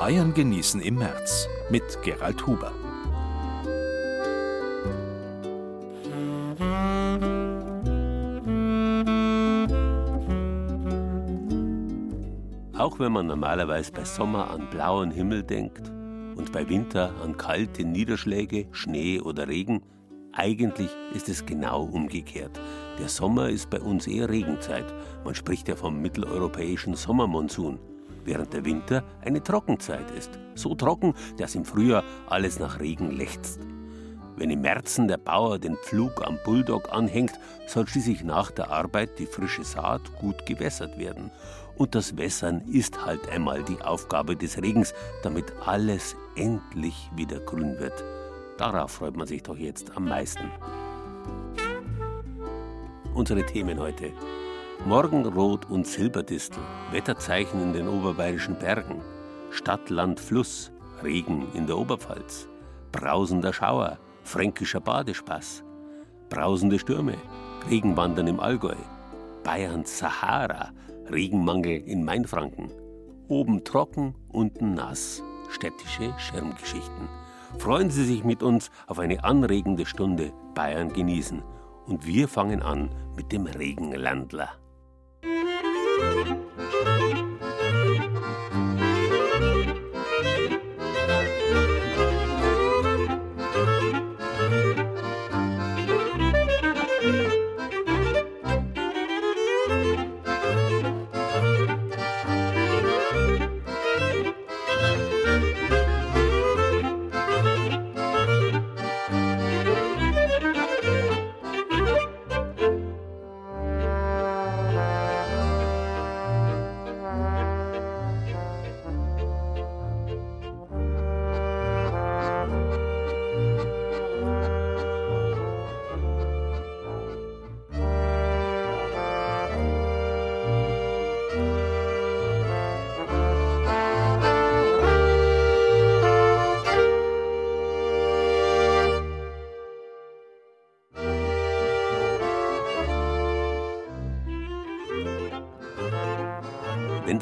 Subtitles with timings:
[0.00, 2.72] Bayern genießen im März mit Gerald Huber.
[12.78, 15.90] Auch wenn man normalerweise bei Sommer an blauen Himmel denkt
[16.34, 19.82] und bei Winter an kalte Niederschläge, Schnee oder Regen,
[20.32, 22.58] eigentlich ist es genau umgekehrt.
[22.98, 24.94] Der Sommer ist bei uns eher Regenzeit.
[25.26, 27.78] Man spricht ja vom mitteleuropäischen Sommermonsun
[28.24, 30.30] während der Winter eine Trockenzeit ist.
[30.54, 33.60] So trocken, dass im Frühjahr alles nach Regen lechzt.
[34.36, 37.32] Wenn im Märzen der Bauer den Pflug am Bulldog anhängt,
[37.66, 41.30] soll schließlich nach der Arbeit die frische Saat gut gewässert werden.
[41.76, 47.78] Und das Wässern ist halt einmal die Aufgabe des Regens, damit alles endlich wieder grün
[47.78, 48.04] wird.
[48.56, 50.50] Darauf freut man sich doch jetzt am meisten.
[53.14, 54.12] Unsere Themen heute.
[54.86, 59.02] Morgenrot und Silberdistel, Wetterzeichen in den oberbayerischen Bergen,
[59.50, 62.48] Stadt, Land, Fluss, Regen in der Oberpfalz,
[62.90, 65.64] brausender Schauer, fränkischer Badespaß,
[66.30, 67.16] brausende Stürme,
[67.70, 68.76] Regenwandern im Allgäu,
[69.44, 70.70] Bayerns Sahara,
[71.10, 72.70] Regenmangel in Mainfranken,
[73.28, 77.08] oben trocken, unten nass, städtische Schirmgeschichten.
[77.58, 81.42] Freuen Sie sich mit uns auf eine anregende Stunde Bayern genießen.
[81.86, 84.48] Und wir fangen an mit dem Regenlandler.
[86.00, 87.19] なるほど。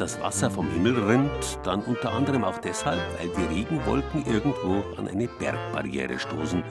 [0.09, 5.07] Das Wasser vom Himmel rinnt, dann unter anderem auch deshalb, weil die Regenwolken irgendwo an
[5.07, 6.65] eine Bergbarriere stoßen.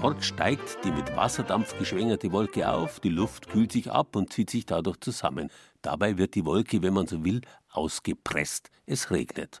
[0.00, 4.48] Dort steigt die mit Wasserdampf geschwängerte Wolke auf, die Luft kühlt sich ab und zieht
[4.48, 5.50] sich dadurch zusammen.
[5.82, 8.70] Dabei wird die Wolke, wenn man so will, ausgepresst.
[8.86, 9.60] Es regnet.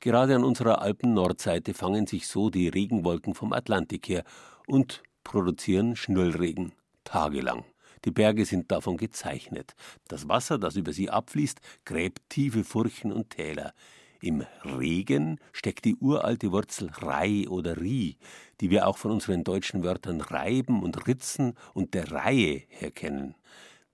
[0.00, 4.24] Gerade an unserer Alpen-Nordseite fangen sich so die Regenwolken vom Atlantik her
[4.66, 6.72] und produzieren Schnüllregen.
[7.04, 7.64] Tagelang.
[8.04, 9.74] Die Berge sind davon gezeichnet.
[10.08, 13.74] Das Wasser, das über sie abfließt, gräbt tiefe Furchen und Täler.
[14.22, 18.18] Im Regen steckt die uralte Wurzel Rei oder Ri,
[18.60, 23.34] die wir auch von unseren deutschen Wörtern reiben und ritzen und der Reihe her kennen.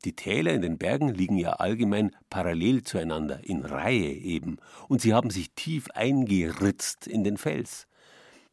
[0.05, 4.59] Die Täler in den Bergen liegen ja allgemein parallel zueinander, in Reihe eben,
[4.89, 7.87] und sie haben sich tief eingeritzt in den Fels.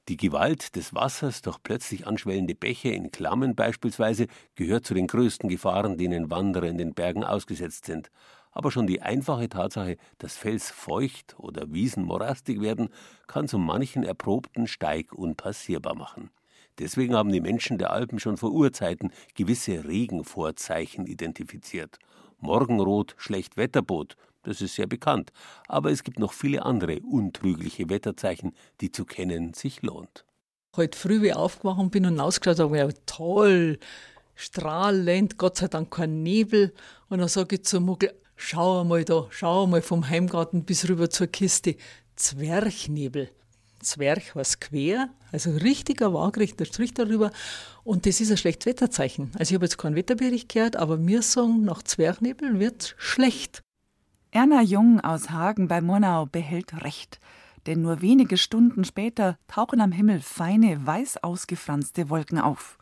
[0.09, 5.47] Die Gewalt des Wassers durch plötzlich anschwellende Bäche in Klammen beispielsweise gehört zu den größten
[5.47, 8.12] Gefahren, denen Wanderer in den Bergen ausgesetzt sind.
[8.52, 12.90] Aber schon die einfache Tatsache, dass Fels feucht oder Wiesen morastig werden,
[13.28, 16.31] kann so manchen erprobten Steig unpassierbar machen.
[16.80, 21.97] Deswegen haben die Menschen der Alpen schon vor Urzeiten gewisse Regenvorzeichen identifiziert.
[22.40, 25.31] Morgenrot, Schlechtwetterbot, das ist sehr bekannt.
[25.68, 30.25] Aber es gibt noch viele andere untrügliche Wetterzeichen, die zu kennen sich lohnt.
[30.75, 33.80] Heute früh, wie ich aufgewacht bin und ausgeschaut habe, ja, toll,
[34.36, 36.74] strahlend, Gott sei Dank kein Nebel.
[37.10, 41.10] Und dann sage ich zum Muggel, schau mal da, schau mal vom Heimgarten bis rüber
[41.10, 41.75] zur Kiste,
[42.16, 43.30] Zwerchnebel.
[43.84, 47.31] Zwerch was quer, also richtiger waagrechter Strich darüber.
[47.84, 49.31] Und das ist ein schlechtes Wetterzeichen.
[49.38, 53.62] Also ich habe jetzt keinen Wetterbericht gehört, aber wir sagen, nach Zwerchnebel wird schlecht.
[54.35, 57.19] Erna Jung aus Hagen bei Murnau behält recht.
[57.68, 62.80] Denn nur wenige Stunden später tauchen am Himmel feine, weiß ausgefranste Wolken auf.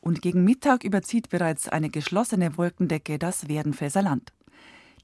[0.00, 4.32] Und gegen Mittag überzieht bereits eine geschlossene Wolkendecke das Werdenfelser Land.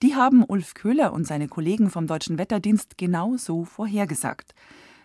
[0.02, 4.52] Die haben Ulf Köhler und seine Kollegen vom Deutschen Wetterdienst genau so vorhergesagt.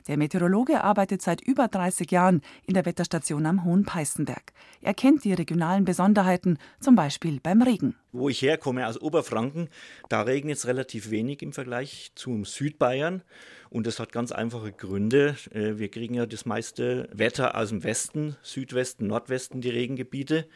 [0.09, 4.53] Der Meteorologe arbeitet seit über 30 Jahren in der Wetterstation am Hohen Peißenberg.
[4.81, 7.93] Er kennt die regionalen Besonderheiten, zum Beispiel beim Regen.
[8.11, 9.69] Wo ich herkomme, aus Oberfranken,
[10.09, 13.21] da regnet es relativ wenig im Vergleich zum Südbayern.
[13.69, 15.35] Und das hat ganz einfache Gründe.
[15.51, 20.47] Äh, wir kriegen ja das meiste Wetter aus dem Westen, Südwesten, Nordwesten, die Regengebiete.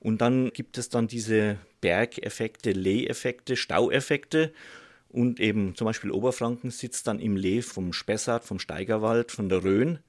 [0.00, 4.52] Und dann gibt es dann diese Bergeffekte, Leheffekte, Staueffekte.
[5.08, 9.64] Und eben zum Beispiel Oberfranken sitzt dann im Lee vom Spessart, vom Steigerwald, von der
[9.64, 10.00] Rhön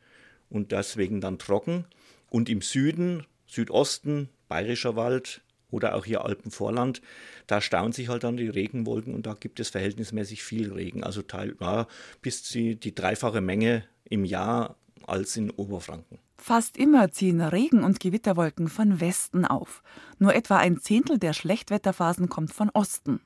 [0.49, 1.85] und deswegen dann trocken.
[2.29, 5.41] Und im Süden, Südosten, Bayerischer Wald
[5.71, 7.01] oder auch hier Alpenvorland,
[7.47, 11.03] da stauen sich halt dann die Regenwolken und da gibt es verhältnismäßig viel Regen.
[11.03, 11.87] Also teil, ja,
[12.21, 14.75] bis die, die dreifache Menge im Jahr
[15.05, 16.19] als in Oberfranken.
[16.37, 19.83] Fast immer ziehen Regen- und Gewitterwolken von Westen auf.
[20.19, 23.19] Nur etwa ein Zehntel der Schlechtwetterphasen kommt von Osten.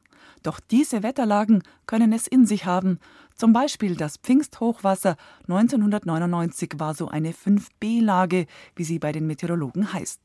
[0.44, 3.00] Doch diese Wetterlagen können es in sich haben.
[3.36, 5.16] Zum Beispiel das Pfingsthochwasser
[5.48, 8.46] 1999 war so eine 5b-Lage,
[8.76, 10.20] wie sie bei den Meteorologen heißt.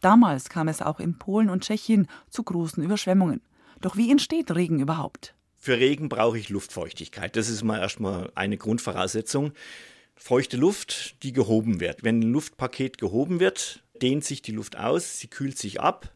[0.00, 3.40] Damals kam es auch in Polen und Tschechien zu großen Überschwemmungen.
[3.80, 5.34] Doch wie entsteht Regen überhaupt?
[5.56, 7.36] Für Regen brauche ich Luftfeuchtigkeit.
[7.36, 9.52] Das ist mal erstmal eine Grundvoraussetzung.
[10.16, 12.02] Feuchte Luft, die gehoben wird.
[12.02, 16.12] Wenn ein Luftpaket gehoben wird, dehnt sich die Luft aus, sie kühlt sich ab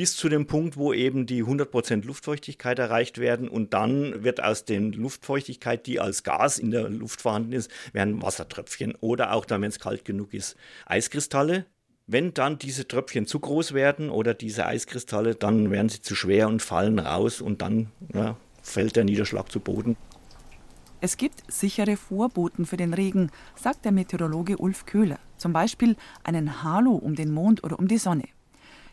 [0.00, 4.64] bis zu dem Punkt, wo eben die 100% Luftfeuchtigkeit erreicht werden und dann wird aus
[4.64, 9.60] der Luftfeuchtigkeit, die als Gas in der Luft vorhanden ist, werden Wassertröpfchen oder auch dann,
[9.60, 10.56] wenn es kalt genug ist,
[10.86, 11.66] Eiskristalle.
[12.06, 16.48] Wenn dann diese Tröpfchen zu groß werden oder diese Eiskristalle, dann werden sie zu schwer
[16.48, 19.98] und fallen raus und dann ja, fällt der Niederschlag zu Boden.
[21.02, 25.18] Es gibt sichere Vorboten für den Regen, sagt der Meteorologe Ulf Köhler.
[25.36, 25.94] Zum Beispiel
[26.24, 28.24] einen Halo um den Mond oder um die Sonne.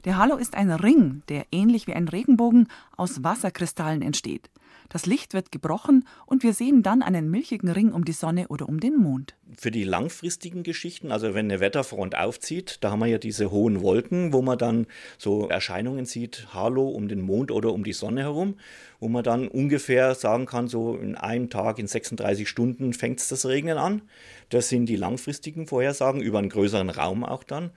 [0.06, 4.50] Der Halo ist ein Ring, der ähnlich wie ein Regenbogen aus Wasserkristallen entsteht.
[4.90, 8.70] Das Licht wird gebrochen und wir sehen dann einen milchigen Ring um die Sonne oder
[8.70, 9.36] um den Mond.
[9.58, 13.82] Für die langfristigen Geschichten, also wenn eine Wetterfront aufzieht, da haben wir ja diese hohen
[13.82, 18.22] Wolken, wo man dann so Erscheinungen sieht, Halo um den Mond oder um die Sonne
[18.22, 18.56] herum,
[19.02, 23.28] wo man dann ungefähr sagen kann, so in einem Tag, in 36 Stunden fängt es
[23.28, 24.04] das Regnen an.
[24.50, 27.72] Das sind die langfristigen Vorhersagen über einen größeren Raum auch dann.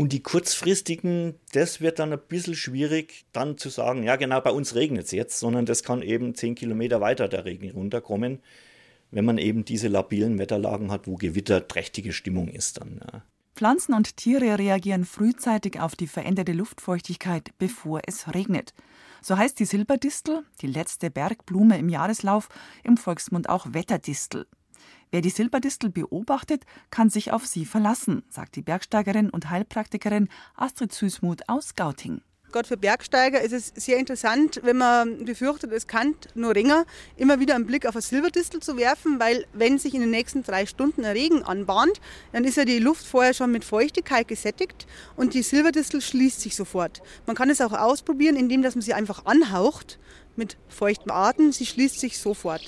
[0.00, 4.50] Und die kurzfristigen, das wird dann ein bisschen schwierig, dann zu sagen, ja genau, bei
[4.50, 8.38] uns regnet es jetzt, sondern das kann eben zehn Kilometer weiter der Regen runterkommen,
[9.10, 13.02] wenn man eben diese labilen Wetterlagen hat, wo gewitterträchtige Stimmung ist dann.
[13.12, 13.24] Ja.
[13.54, 18.72] Pflanzen und Tiere reagieren frühzeitig auf die veränderte Luftfeuchtigkeit, bevor es regnet.
[19.20, 22.48] So heißt die Silberdistel, die letzte Bergblume im Jahreslauf,
[22.84, 24.46] im Volksmund auch Wetterdistel.
[25.12, 30.92] Wer die Silberdistel beobachtet, kann sich auf sie verlassen, sagt die Bergsteigerin und Heilpraktikerin Astrid
[30.92, 32.20] Süßmuth aus Gauting.
[32.52, 36.84] Gerade für Bergsteiger ist es sehr interessant, wenn man befürchtet, es kann nur Ringer,
[37.16, 40.42] immer wieder einen Blick auf eine Silberdistel zu werfen, weil wenn sich in den nächsten
[40.42, 42.00] drei Stunden ein Regen anbahnt,
[42.32, 44.86] dann ist ja die Luft vorher schon mit Feuchtigkeit gesättigt
[45.16, 47.02] und die Silberdistel schließt sich sofort.
[47.26, 49.98] Man kann es auch ausprobieren, indem dass man sie einfach anhaucht
[50.34, 52.62] mit feuchtem Atem, sie schließt sich sofort.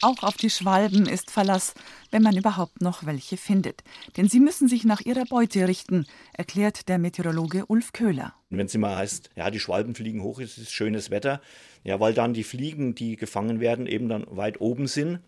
[0.00, 1.74] Auch auf die Schwalben ist Verlass,
[2.12, 3.82] wenn man überhaupt noch welche findet.
[4.16, 8.32] Denn sie müssen sich nach ihrer Beute richten, erklärt der Meteorologe Ulf Köhler.
[8.48, 11.42] Wenn es immer heißt, ja, die Schwalben fliegen hoch, es ist schönes Wetter,
[11.82, 15.18] ja, weil dann die Fliegen, die gefangen werden, eben dann weit oben sind,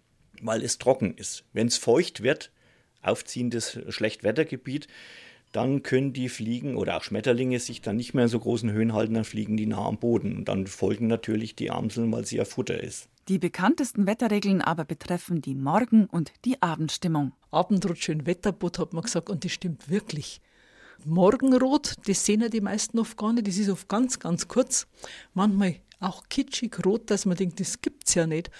[0.41, 1.45] weil es trocken ist.
[1.53, 2.53] Wenn es feucht wird,
[3.03, 4.87] aufziehendes Schlechtwettergebiet,
[5.53, 8.93] dann können die Fliegen oder auch Schmetterlinge sich dann nicht mehr in so großen Höhen
[8.93, 10.37] halten, dann fliegen die nah am Boden.
[10.37, 13.09] Und dann folgen natürlich die Amseln, weil sie ja Futter ist.
[13.29, 17.33] Die bekanntesten Wetterregeln aber betreffen die Morgen- und die Abendstimmung.
[17.51, 20.41] Abendrot schön Wetterbot, hat man gesagt, und das stimmt wirklich.
[21.05, 24.87] Morgenrot, das sehen ja die meisten oft gar nicht, das ist oft ganz, ganz kurz.
[25.35, 28.51] Manchmal auch kitschig rot, dass man denkt, das gibt's ja nicht.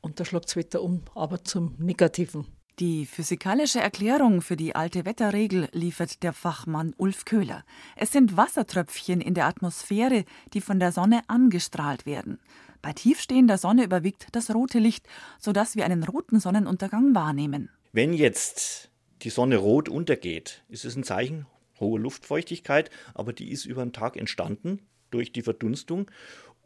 [0.00, 2.46] Und da schlägt das Wetter um, aber zum Negativen.
[2.78, 7.64] Die physikalische Erklärung für die alte Wetterregel liefert der Fachmann Ulf Köhler.
[7.96, 12.38] Es sind Wassertröpfchen in der Atmosphäre, die von der Sonne angestrahlt werden.
[12.82, 17.70] Bei tiefstehender Sonne überwiegt das rote Licht, sodass wir einen roten Sonnenuntergang wahrnehmen.
[17.92, 18.90] Wenn jetzt
[19.22, 21.46] die Sonne rot untergeht, ist es ein Zeichen
[21.80, 26.10] hohe Luftfeuchtigkeit, aber die ist über den Tag entstanden durch die Verdunstung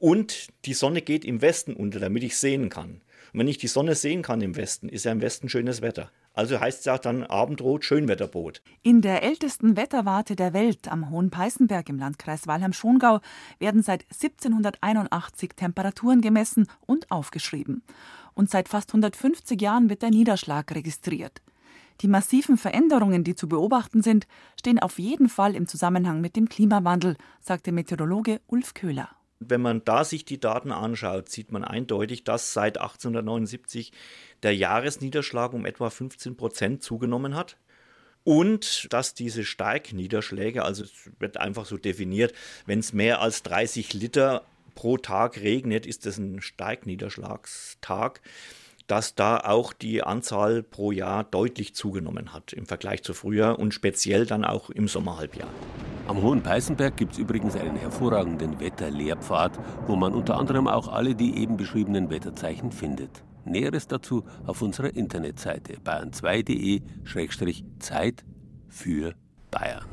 [0.01, 3.01] und die Sonne geht im Westen unter, damit ich sehen kann.
[3.33, 6.11] Wenn ich die Sonne sehen kann im Westen, ist ja im Westen schönes Wetter.
[6.33, 8.63] Also heißt es auch dann Abendrot, Schönwetterboot.
[8.83, 13.21] In der ältesten Wetterwarte der Welt am Hohen Peißenberg im Landkreis Weilheim-Schongau
[13.59, 17.83] werden seit 1781 Temperaturen gemessen und aufgeschrieben.
[18.35, 21.43] Und seit fast 150 Jahren wird der Niederschlag registriert.
[22.01, 24.27] Die massiven Veränderungen, die zu beobachten sind,
[24.59, 29.11] stehen auf jeden Fall im Zusammenhang mit dem Klimawandel, sagte Meteorologe Ulf Köhler.
[29.41, 33.93] Wenn man da sich die Daten anschaut, sieht man eindeutig, dass seit 1879
[34.43, 37.57] der Jahresniederschlag um etwa 15 Prozent zugenommen hat.
[38.23, 42.35] Und dass diese Starkniederschläge, also es wird einfach so definiert,
[42.67, 44.45] wenn es mehr als 30 Liter
[44.75, 48.21] pro Tag regnet, ist das ein Starkniederschlagstag,
[48.91, 53.73] dass da auch die Anzahl pro Jahr deutlich zugenommen hat im Vergleich zu früher und
[53.73, 55.49] speziell dann auch im Sommerhalbjahr.
[56.09, 61.15] Am Hohen Peißenberg gibt es übrigens einen hervorragenden Wetterlehrpfad, wo man unter anderem auch alle
[61.15, 63.23] die eben beschriebenen Wetterzeichen findet.
[63.45, 68.25] Näheres dazu auf unserer Internetseite bayern2.de-zeit
[68.69, 69.15] für
[69.53, 69.85] Bayern.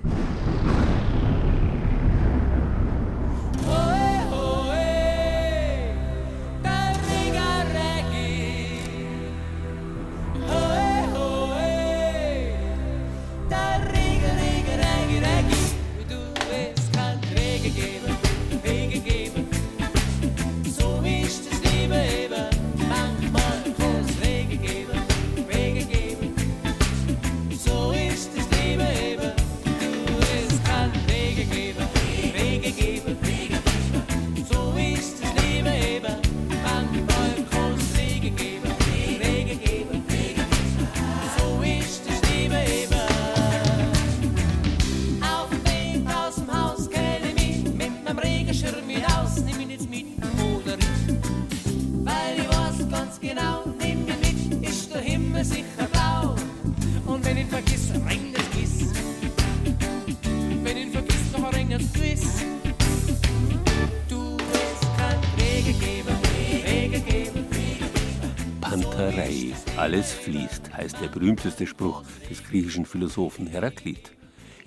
[68.98, 72.02] Alles fließt, heißt der berühmteste Spruch
[72.32, 74.18] des griechischen Philosophen Heraklit.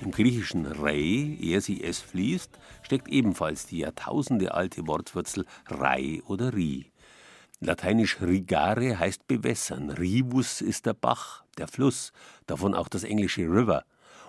[0.00, 6.54] Im griechischen Rei, er sie es fließt, steckt ebenfalls die Jahrtausende alte Wortwurzel Rei oder
[6.54, 6.92] Ri.
[7.58, 12.12] Lateinisch rigare heißt bewässern, rivus ist der Bach, der Fluss,
[12.46, 13.84] davon auch das englische River.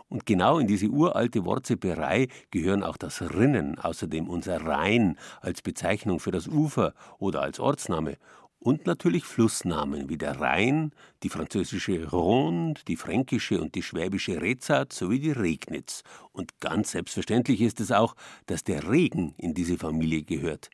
[0.10, 6.20] Und genau in diese uralte Wortseperei gehören auch das Rinnen, außerdem unser Rhein als Bezeichnung
[6.20, 8.18] für das Ufer oder als Ortsname
[8.62, 10.92] und natürlich Flussnamen wie der Rhein,
[11.24, 16.04] die französische Rhône, die fränkische und die schwäbische Rezat sowie die Regnitz.
[16.32, 18.16] Und ganz selbstverständlich ist es auch,
[18.46, 20.70] dass der Regen in diese Familie gehört.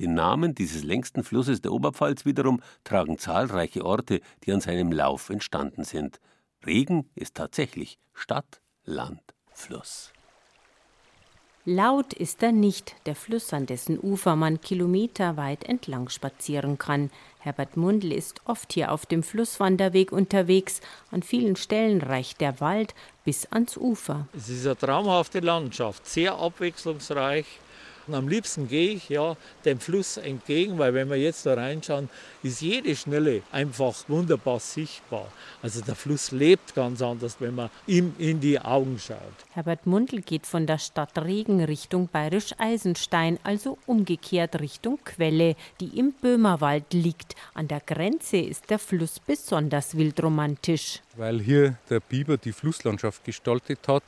[0.00, 5.30] Den Namen dieses längsten Flusses der Oberpfalz wiederum tragen zahlreiche Orte, die an seinem Lauf
[5.30, 6.18] entstanden sind.
[6.66, 10.12] Regen ist tatsächlich Stadt, Land, Fluss.
[11.70, 17.10] Laut ist er nicht, der Fluss, an dessen Ufer man kilometerweit entlang spazieren kann.
[17.40, 20.80] Herbert Mundl ist oft hier auf dem Flusswanderweg unterwegs.
[21.10, 22.94] An vielen Stellen reicht der Wald
[23.26, 24.28] bis ans Ufer.
[24.34, 27.44] Es ist eine traumhafte Landschaft, sehr abwechslungsreich.
[28.08, 29.36] Und am liebsten gehe ich ja
[29.66, 32.08] dem Fluss entgegen, weil wenn wir jetzt da reinschauen,
[32.42, 35.30] ist jede Schnelle einfach wunderbar sichtbar.
[35.62, 39.18] Also der Fluss lebt ganz anders, wenn man ihm in die Augen schaut.
[39.52, 46.12] Herbert Mundl geht von der Stadt Regen Richtung Bayerisch-Eisenstein, also umgekehrt Richtung Quelle, die im
[46.12, 47.36] Böhmerwald liegt.
[47.52, 51.00] An der Grenze ist der Fluss besonders wildromantisch.
[51.16, 54.04] Weil hier der Biber die Flusslandschaft gestaltet hat,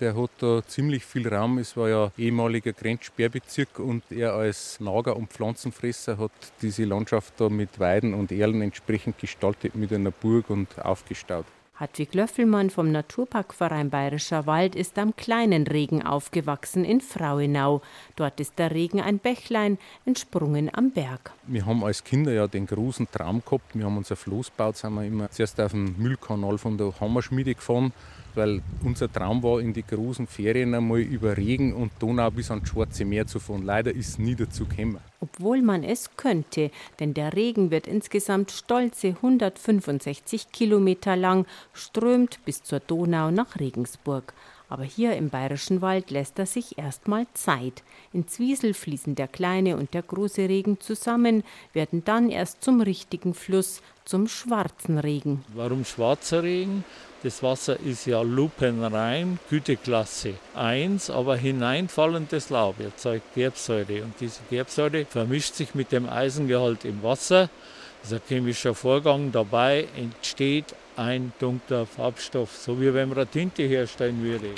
[0.00, 1.58] der hat da ziemlich viel Raum.
[1.58, 6.32] Es war ja ehemaliger Grenzsperrbezirk und er als Nager- und Pflanzenfresser hat
[6.62, 11.46] diese Landschaft da mit Weiden und Erlen entsprechend gestaltet mit einer Burg und aufgestaut.
[11.76, 17.82] Hartwig Löffelmann vom Naturparkverein Bayerischer Wald ist am kleinen Regen aufgewachsen in Frauenau.
[18.14, 21.32] Dort ist der Regen ein Bächlein, entsprungen am Berg.
[21.48, 23.74] Wir haben als Kinder ja den großen Traum gehabt.
[23.74, 27.56] Wir haben unser Floß gebaut, sind wir immer zuerst auf dem Müllkanal von der Hammerschmiede
[27.56, 27.92] gefahren
[28.36, 32.68] weil unser Traum war, in die großen Ferien einmal über Regen und Donau bis ans
[32.68, 33.62] Schwarze Meer zu fahren.
[33.62, 34.98] Leider ist nie dazu gekommen.
[35.20, 42.62] Obwohl man es könnte, denn der Regen wird insgesamt stolze 165 Kilometer lang, strömt bis
[42.62, 44.34] zur Donau nach Regensburg.
[44.68, 47.82] Aber hier im Bayerischen Wald lässt er sich erstmal Zeit.
[48.12, 53.34] In Zwiesel fließen der kleine und der große Regen zusammen, werden dann erst zum richtigen
[53.34, 55.44] Fluss, zum schwarzen Regen.
[55.54, 56.84] Warum schwarzer Regen?
[57.22, 64.02] Das Wasser ist ja lupenrein, Güteklasse 1, aber hineinfallendes Laub erzeugt Gerbsäure.
[64.02, 67.48] Und diese Gerbsäure vermischt sich mit dem Eisengehalt im Wasser.
[68.02, 69.32] Das ist ein chemischer Vorgang.
[69.32, 74.50] Dabei entsteht ein dunkler Farbstoff, so wie wenn man Tinte herstellen würde.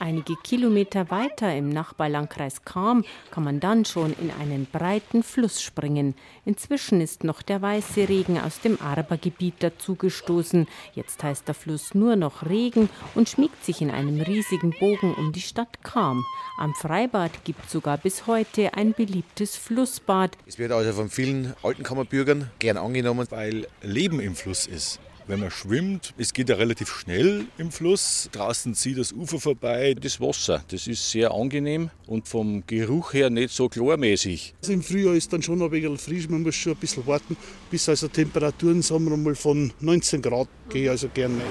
[0.00, 6.14] Einige Kilometer weiter im Nachbarlandkreis Cham kann man dann schon in einen breiten Fluss springen.
[6.44, 10.68] Inzwischen ist noch der weiße Regen aus dem Arbergebiet dazugestoßen.
[10.94, 15.32] Jetzt heißt der Fluss nur noch Regen und schmiegt sich in einem riesigen Bogen um
[15.32, 16.24] die Stadt Cham.
[16.58, 20.38] Am Freibad gibt sogar bis heute ein beliebtes Flussbad.
[20.46, 25.40] Es wird also von vielen alten Kammerbürgern gern angenommen, weil Leben im Fluss ist wenn
[25.40, 26.14] man schwimmt.
[26.16, 28.28] Es geht ja relativ schnell im Fluss.
[28.32, 29.94] Draußen zieht das Ufer vorbei.
[29.94, 34.54] Das Wasser, das ist sehr angenehm und vom Geruch her nicht so chlormäßig.
[34.62, 36.28] Also Im Frühjahr ist dann schon ein bisschen frisch.
[36.28, 37.36] Man muss schon ein bisschen warten,
[37.70, 41.42] bis also Temperaturen sagen wir mal von 19 Grad gehe also gerne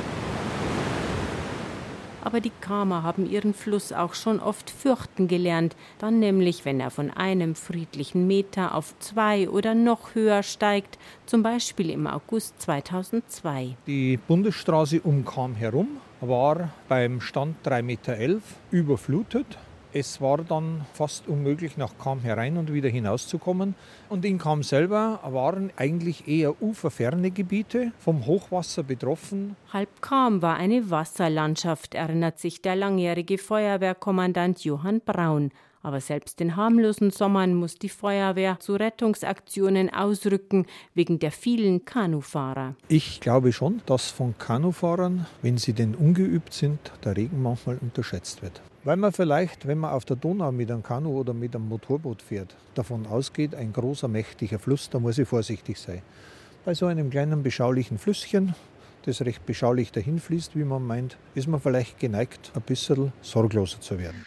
[2.27, 6.91] aber die Kramer haben ihren Fluss auch schon oft fürchten gelernt, dann nämlich, wenn er
[6.91, 13.77] von einem friedlichen Meter auf zwei oder noch höher steigt, zum Beispiel im August 2002.
[13.87, 15.87] Die Bundesstraße um Cham herum
[16.19, 18.17] war beim Stand 3,11 Meter
[18.71, 19.57] überflutet.
[19.93, 23.73] Es war dann fast unmöglich, nach Cham herein und wieder hinauszukommen.
[24.09, 29.55] Und in Cham selber waren eigentlich eher uferferne Gebiete vom Hochwasser betroffen.
[29.71, 35.51] Halb Cham war eine Wasserlandschaft, erinnert sich der langjährige Feuerwehrkommandant Johann Braun.
[35.81, 40.65] Aber selbst in harmlosen Sommern muss die Feuerwehr zu Rettungsaktionen ausrücken
[40.95, 42.75] wegen der vielen Kanufahrer.
[42.89, 48.41] Ich glaube schon, dass von Kanufahrern, wenn sie denn ungeübt sind, der Regen manchmal unterschätzt
[48.41, 48.61] wird.
[48.87, 52.21] Weil man vielleicht, wenn man auf der Donau mit einem Kanu oder mit einem Motorboot
[52.21, 56.01] fährt, davon ausgeht, ein großer, mächtiger Fluss, da muss ich vorsichtig sein.
[56.63, 58.55] Bei so einem kleinen, beschaulichen Flüsschen,
[59.03, 63.99] das recht beschaulich dahinfließt, wie man meint, ist man vielleicht geneigt, ein bisschen sorgloser zu
[63.99, 64.25] werden.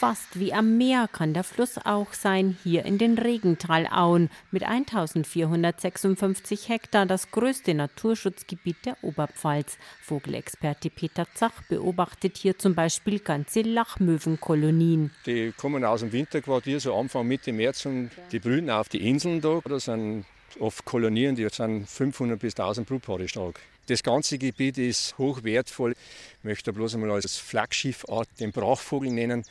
[0.00, 6.70] Fast wie am Meer kann der Fluss auch sein, hier in den Regentalauen mit 1456
[6.70, 9.76] Hektar das größte Naturschutzgebiet der Oberpfalz.
[10.00, 15.10] Vogelexperte Peter Zach beobachtet hier zum Beispiel ganze Lachmöwenkolonien.
[15.26, 19.42] Die kommen aus dem Winterquartier so Anfang Mitte März und die brüten auf die Inseln
[19.42, 19.60] da.
[19.68, 20.24] Das sind
[20.60, 23.60] oft Kolonien, die sind 500 bis 1000 Brutpaare stark.
[23.86, 25.92] Das ganze Gebiet ist hochwertvoll.
[25.92, 29.44] Ich möchte bloß einmal als Flaggschiffart den Brachvogel nennen.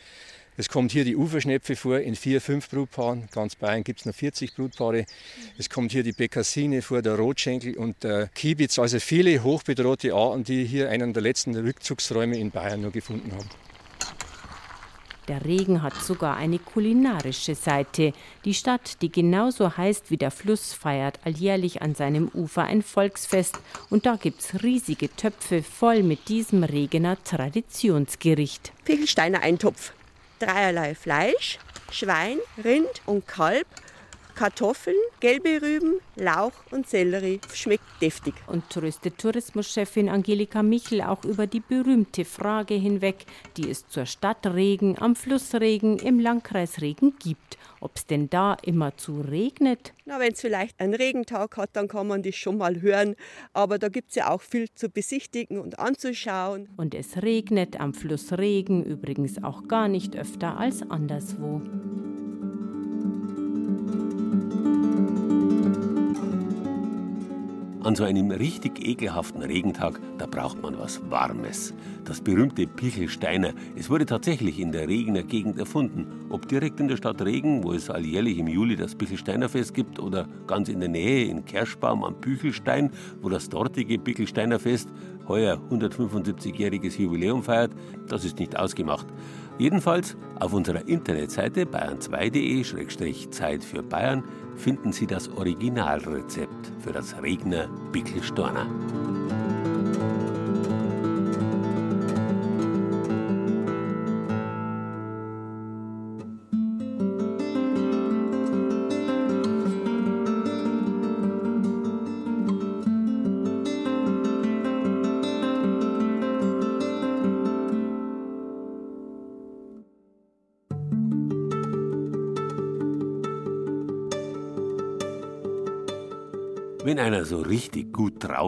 [0.60, 3.30] Es kommt hier die Uferschnepfe vor in vier, fünf Brutpaaren.
[3.32, 5.06] Ganz Bayern gibt es noch 40 Brutpaare.
[5.58, 8.78] Es kommt hier die Bekassine vor, der Rotschenkel und der Kiebitz.
[8.78, 13.50] Also viele hochbedrohte Arten, die hier einen der letzten Rückzugsräume in Bayern noch gefunden haben.
[15.30, 18.12] Der Regen hat sogar eine kulinarische Seite.
[18.44, 23.58] Die Stadt, die genauso heißt wie der Fluss, feiert alljährlich an seinem Ufer ein Volksfest.
[23.90, 28.74] Und da gibt es riesige Töpfe voll mit diesem Regener Traditionsgericht.
[28.84, 29.94] Pichelsteiner Eintopf
[30.40, 31.60] dreierlei Fleisch,
[31.92, 33.68] Schwein, Rind und Kalb,
[34.40, 37.42] Kartoffeln, gelbe Rüben, Lauch und Sellerie.
[37.54, 38.34] Schmeckt deftig.
[38.48, 43.26] Und tröstet Tourismuschefin Angelika Michel auch über die berühmte Frage hinweg,
[43.58, 47.58] die es zur Stadt Regen, am Fluss Regen, im Landkreis Regen gibt.
[47.82, 49.94] Ob es denn da immer zu regnet?
[50.06, 53.18] Na, wenn es vielleicht einen Regentag hat, dann kann man das schon mal hören.
[53.52, 56.70] Aber da gibt es ja auch viel zu besichtigen und anzuschauen.
[56.78, 61.62] Und es regnet am Fluss Regen übrigens auch gar nicht öfter als anderswo.
[67.82, 71.74] An so einem richtig ekelhaften Regentag, da braucht man was Warmes.
[72.04, 76.06] Das berühmte Pichelsteiner, es wurde tatsächlich in der Regener Gegend erfunden.
[76.30, 79.98] Ob direkt in der Stadt Regen, wo es alljährlich im Juli das Pichelsteiner Fest gibt,
[79.98, 84.90] oder ganz in der Nähe in Kerschbaum am Büchelstein, wo das dortige Pichelsteiner Fest
[85.30, 87.72] heuer 175-jähriges Jubiläum feiert,
[88.10, 89.08] das ist nicht ausgemacht.
[89.58, 94.24] Jedenfalls auf unserer Internetseite bayern2.de-Zeit für Bayern
[94.56, 98.68] finden Sie das Originalrezept für das Regner Bickelstorner.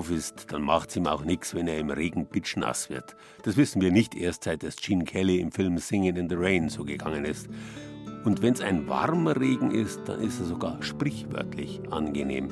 [0.02, 3.16] Drauf ist, dann macht's ihm auch nichts, wenn er im Regen pitschnass wird.
[3.44, 6.70] Das wissen wir nicht erst seit es Gene Kelly im Film Singing in the Rain
[6.70, 7.48] so gegangen ist.
[8.24, 12.50] Und wenn's ein warmer Regen ist, dann ist er sogar sprichwörtlich angenehm.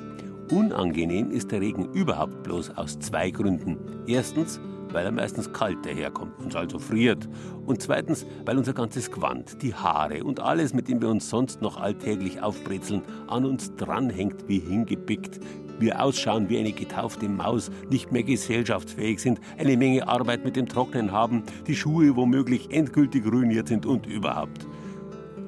[0.51, 3.77] Unangenehm ist der Regen überhaupt bloß aus zwei Gründen.
[4.05, 4.59] Erstens,
[4.91, 7.27] weil er meistens kalt daherkommt, uns also friert.
[7.65, 11.61] Und zweitens, weil unser ganzes Gewand, die Haare und alles, mit dem wir uns sonst
[11.61, 15.39] noch alltäglich aufbrezeln, an uns dranhängt wie hingepickt.
[15.79, 20.67] Wir ausschauen wie eine getaufte Maus, nicht mehr gesellschaftsfähig sind, eine Menge Arbeit mit dem
[20.67, 24.67] Trocknen haben, die Schuhe womöglich endgültig ruiniert sind und überhaupt.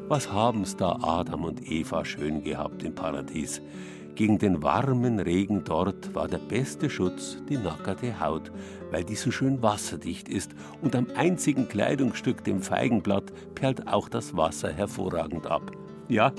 [0.07, 3.61] Was haben's da Adam und Eva schön gehabt im Paradies?
[4.15, 8.51] Gegen den warmen Regen dort war der beste Schutz die nackerte Haut,
[8.91, 14.35] weil die so schön wasserdicht ist und am einzigen Kleidungsstück, dem Feigenblatt, perlt auch das
[14.35, 15.71] Wasser hervorragend ab.
[16.09, 16.33] Ja,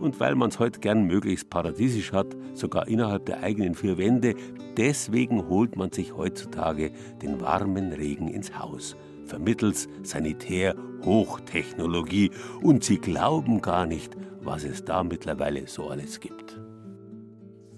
[0.00, 4.34] und weil man's heute gern möglichst paradiesisch hat, sogar innerhalb der eigenen vier Wände,
[4.76, 6.90] deswegen holt man sich heutzutage
[7.22, 12.30] den warmen Regen ins Haus, vermittels Sanitär Hochtechnologie,
[12.62, 16.58] und Sie glauben gar nicht, was es da mittlerweile so alles gibt.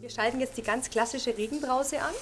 [0.00, 2.14] Wir schalten jetzt die ganz klassische Regenbrause an.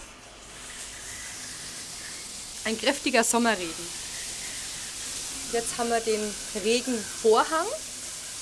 [2.67, 3.71] Ein kräftiger Sommerregen.
[5.53, 6.21] Jetzt haben wir den
[6.63, 7.67] Regenvorhang.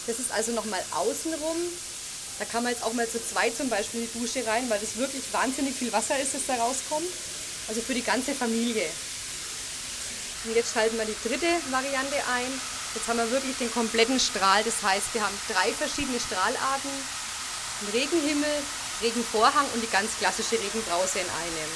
[0.09, 1.57] Das ist also nochmal außenrum.
[2.39, 4.81] Da kann man jetzt auch mal zu zweit zum Beispiel in die Dusche rein, weil
[4.81, 7.07] das wirklich wahnsinnig viel Wasser ist, das da rauskommt.
[7.69, 8.87] Also für die ganze Familie.
[10.45, 12.49] Und jetzt schalten wir die dritte Variante ein.
[12.95, 14.65] Jetzt haben wir wirklich den kompletten Strahl.
[14.65, 16.91] Das heißt, wir haben drei verschiedene Strahlarten.
[17.83, 18.55] Einen Regenhimmel,
[19.03, 21.71] Regenvorhang und die ganz klassische Regenbrause in einem.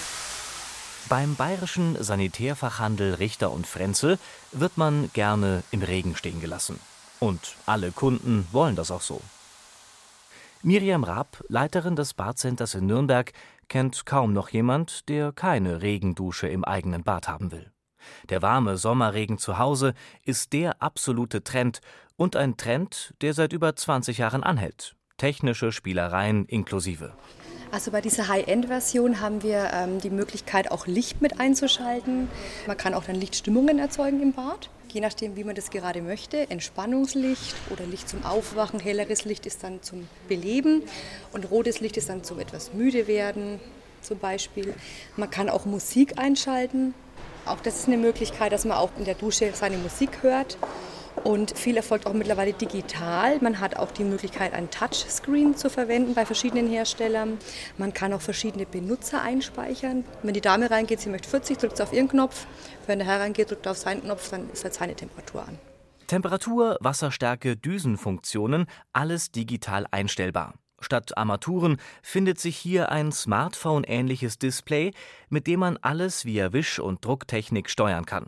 [1.11, 4.19] Beim bayerischen Sanitärfachhandel Richter und Frenzel
[4.53, 6.81] wird man gerne im Regen stehen gelassen.
[7.23, 9.21] Und alle Kunden wollen das auch so.
[10.65, 13.33] Miriam Raab, Leiterin des Badcenters in Nürnberg,
[13.69, 17.71] kennt kaum noch jemand, der keine Regendusche im eigenen Bad haben will.
[18.29, 21.81] Der warme Sommerregen zu Hause ist der absolute Trend
[22.17, 24.97] und ein Trend, der seit über 20 Jahren anhält.
[25.17, 27.13] Technische Spielereien inklusive.
[27.71, 32.29] Also bei dieser High-End-Version haben wir ähm, die Möglichkeit, auch Licht mit einzuschalten.
[32.67, 36.51] Man kann auch dann Lichtstimmungen erzeugen im Bad, je nachdem, wie man das gerade möchte.
[36.51, 40.83] Entspannungslicht oder Licht zum Aufwachen, helleres Licht ist dann zum Beleben
[41.33, 43.61] und rotes Licht ist dann zum etwas müde werden
[44.03, 44.75] zum Beispiel.
[45.17, 46.95] Man kann auch Musik einschalten.
[47.47, 50.59] Auch das ist eine Möglichkeit, dass man auch in der Dusche seine Musik hört.
[51.25, 53.39] Und viel erfolgt auch mittlerweile digital.
[53.41, 57.39] Man hat auch die Möglichkeit, ein Touchscreen zu verwenden bei verschiedenen Herstellern.
[57.79, 60.05] Man kann auch verschiedene Benutzer einspeichern.
[60.23, 62.47] Wenn die Dame reingeht, sie möchte 40, drückt sie auf ihren Knopf.
[62.87, 65.59] Wenn der Herr reingeht, drückt er auf seinen Knopf, dann ist halt seine Temperatur an.
[66.07, 70.55] Temperatur, Wasserstärke, Düsenfunktionen, alles digital einstellbar.
[70.81, 74.93] Statt Armaturen findet sich hier ein Smartphone-ähnliches Display,
[75.29, 78.27] mit dem man alles via Wisch- und Drucktechnik steuern kann.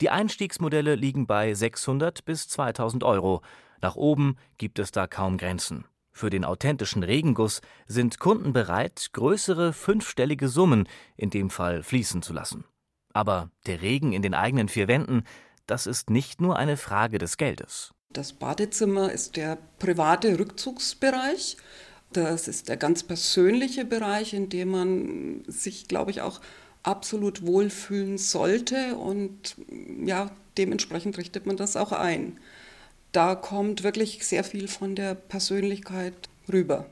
[0.00, 3.42] Die Einstiegsmodelle liegen bei 600 bis 2000 Euro.
[3.80, 5.86] Nach oben gibt es da kaum Grenzen.
[6.12, 12.32] Für den authentischen Regenguss sind Kunden bereit, größere fünfstellige Summen, in dem Fall fließen zu
[12.32, 12.64] lassen.
[13.12, 15.24] Aber der Regen in den eigenen vier Wänden,
[15.66, 17.92] das ist nicht nur eine Frage des Geldes.
[18.10, 21.56] Das Badezimmer ist der private Rückzugsbereich.
[22.12, 26.40] Das ist der ganz persönliche Bereich, in dem man sich, glaube ich, auch
[26.86, 29.56] absolut wohlfühlen sollte und
[30.04, 32.38] ja, dementsprechend richtet man das auch ein.
[33.12, 36.14] Da kommt wirklich sehr viel von der Persönlichkeit
[36.52, 36.86] rüber.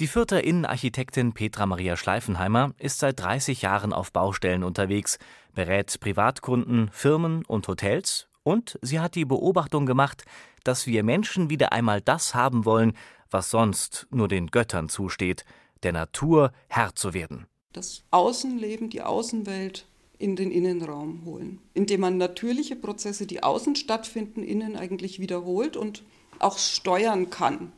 [0.00, 5.18] Die Fürther Innenarchitektin Petra Maria Schleifenheimer ist seit 30 Jahren auf Baustellen unterwegs,
[5.54, 10.24] berät Privatkunden, Firmen und Hotels und sie hat die Beobachtung gemacht,
[10.64, 12.92] dass wir Menschen wieder einmal das haben wollen,
[13.30, 15.44] was sonst nur den Göttern zusteht,
[15.82, 17.46] der Natur Herr zu werden.
[17.72, 19.86] Das Außenleben, die Außenwelt
[20.18, 26.02] in den Innenraum holen, indem man natürliche Prozesse, die außen stattfinden, innen eigentlich wiederholt und
[26.38, 27.72] auch steuern kann.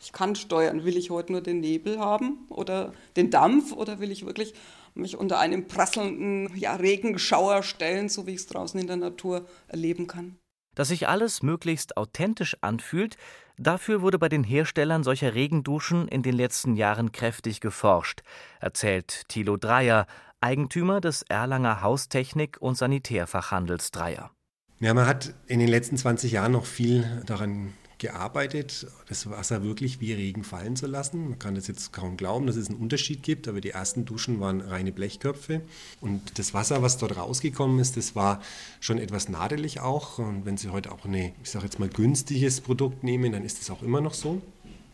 [0.00, 4.12] Ich kann steuern, will ich heute nur den Nebel haben oder den Dampf oder will
[4.12, 4.54] ich wirklich
[4.94, 9.46] mich unter einem prasselnden ja, Regenschauer stellen, so wie ich es draußen in der Natur
[9.68, 10.36] erleben kann.
[10.78, 13.16] Dass sich alles möglichst authentisch anfühlt,
[13.58, 18.20] dafür wurde bei den Herstellern solcher Regenduschen in den letzten Jahren kräftig geforscht,
[18.60, 20.06] erzählt Thilo Dreier,
[20.40, 24.30] Eigentümer des Erlanger Haustechnik- und Sanitärfachhandels Dreier.
[24.78, 30.00] Ja, man hat in den letzten 20 Jahren noch viel daran gearbeitet, das Wasser wirklich
[30.00, 31.30] wie Regen fallen zu lassen.
[31.30, 34.40] Man kann das jetzt kaum glauben, dass es einen Unterschied gibt, aber die ersten Duschen
[34.40, 35.62] waren reine Blechköpfe.
[36.00, 38.40] Und das Wasser, was dort rausgekommen ist, das war
[38.80, 40.18] schon etwas nadelig auch.
[40.18, 43.60] Und wenn Sie heute auch ein, ich sage jetzt mal, günstiges Produkt nehmen, dann ist
[43.60, 44.40] das auch immer noch so.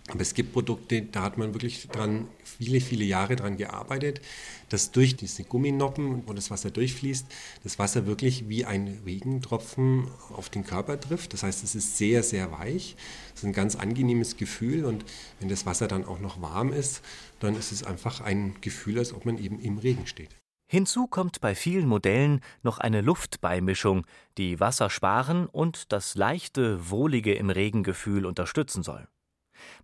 [0.09, 4.21] Aber es gibt Produkte, da hat man wirklich dran viele, viele Jahre dran gearbeitet,
[4.69, 7.27] dass durch diese Gumminoppen, wo das Wasser durchfließt,
[7.63, 11.33] das Wasser wirklich wie ein Regentropfen auf den Körper trifft.
[11.33, 12.97] Das heißt, es ist sehr, sehr weich.
[13.35, 15.07] Es ist ein ganz angenehmes Gefühl und
[15.41, 17.01] wenn das Wasser dann auch noch warm ist,
[17.41, 20.37] dann ist es einfach ein Gefühl, als ob man eben im Regen steht.
[20.67, 27.35] Hinzu kommt bei vielen Modellen noch eine Luftbeimischung, die Wasser sparen und das leichte, wohlige
[27.35, 29.07] im Regengefühl unterstützen soll.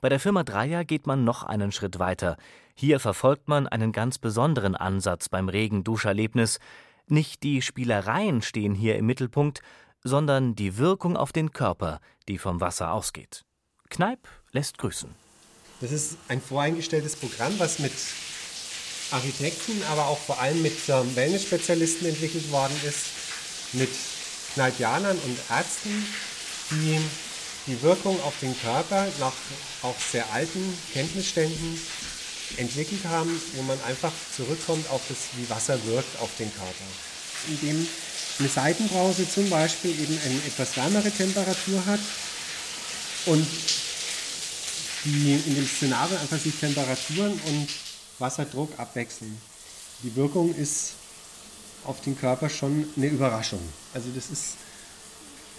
[0.00, 2.36] Bei der Firma Dreier geht man noch einen Schritt weiter.
[2.74, 6.58] Hier verfolgt man einen ganz besonderen Ansatz beim Regenduscherlebnis.
[7.06, 9.62] Nicht die Spielereien stehen hier im Mittelpunkt,
[10.02, 13.44] sondern die Wirkung auf den Körper, die vom Wasser ausgeht.
[13.90, 14.20] Kneip
[14.52, 15.10] lässt grüßen.
[15.80, 17.92] Das ist ein voreingestelltes Programm, was mit
[19.10, 23.06] Architekten, aber auch vor allem mit ähm, Wellness-Spezialisten entwickelt worden ist,
[23.72, 23.90] mit
[24.54, 26.06] Kneipianern und Ärzten,
[26.70, 26.98] die
[27.66, 29.32] die Wirkung auf den Körper nach
[29.82, 31.80] auch sehr alten Kenntnisständen
[32.56, 36.84] entwickelt haben, wo man einfach zurückkommt auf das, wie Wasser wirkt auf den Körper.
[37.48, 37.86] Indem
[38.38, 42.00] eine Seitenbrause zum Beispiel eben eine etwas wärmere Temperatur hat
[43.26, 43.46] und
[45.04, 47.68] die in dem Szenario einfach sich Temperaturen und
[48.18, 49.40] Wasserdruck abwechseln.
[50.02, 50.92] Die Wirkung ist
[51.84, 53.60] auf den Körper schon eine Überraschung.
[53.94, 54.56] Also das ist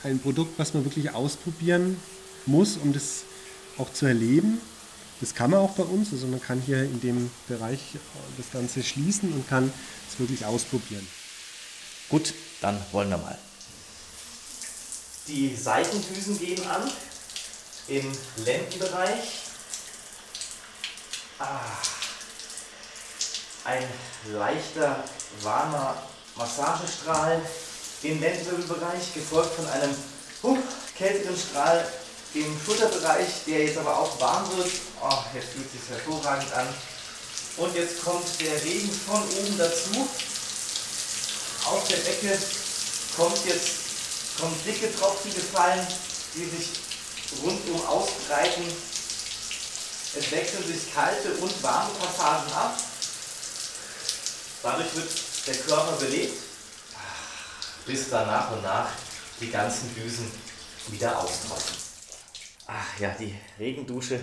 [0.03, 1.99] ein Produkt, was man wirklich ausprobieren
[2.45, 3.23] muss, um das
[3.77, 4.59] auch zu erleben.
[5.19, 7.79] Das kann man auch bei uns, also man kann hier in dem Bereich
[8.37, 9.71] das Ganze schließen und kann
[10.09, 11.07] es wirklich ausprobieren.
[12.09, 13.37] Gut, dann wollen wir mal.
[15.27, 16.89] Die Seitendüsen gehen an
[17.87, 18.11] im
[18.43, 19.43] Lendenbereich.
[21.37, 21.59] Ah,
[23.65, 23.83] ein
[24.33, 25.03] leichter,
[25.41, 25.95] warmer
[26.35, 27.41] Massagestrahl
[28.03, 29.95] im Lendenwirbelbereich, gefolgt von einem
[30.43, 30.57] uh,
[30.97, 31.87] kälteren Strahl
[32.33, 34.71] im Schulterbereich, der jetzt aber auch warm wird.
[35.01, 36.67] Oh, jetzt fühlt es sich hervorragend an.
[37.57, 40.07] Und jetzt kommt der Regen von oben dazu.
[41.65, 42.37] Auf der Decke
[43.17, 43.81] kommt jetzt
[44.39, 45.85] kommen dicke Tropfen gefallen,
[46.33, 46.69] die sich
[47.43, 48.63] rundum ausbreiten.
[50.17, 52.77] Es wechseln sich kalte und warme Passagen ab.
[54.63, 55.09] Dadurch wird
[55.47, 56.37] der Körper belebt,
[57.85, 58.89] bis dann nach und nach
[59.39, 60.31] die ganzen Düsen
[60.87, 61.77] wieder austropfen.
[62.67, 64.19] Ach ja, die Regendusche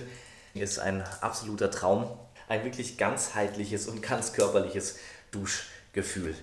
[0.55, 2.09] ist ein absoluter Traum.
[2.49, 4.97] Ein wirklich ganzheitliches und ganz körperliches
[5.31, 6.35] Duschgefühl.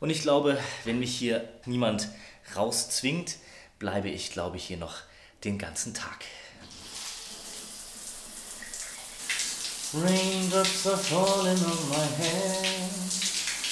[0.00, 2.08] Und ich glaube, wenn mich hier niemand
[2.54, 3.36] rauszwingt,
[3.78, 4.96] bleibe ich, glaube ich, hier noch
[5.44, 6.24] den ganzen Tag.
[9.94, 13.21] Raindrops are falling on my head.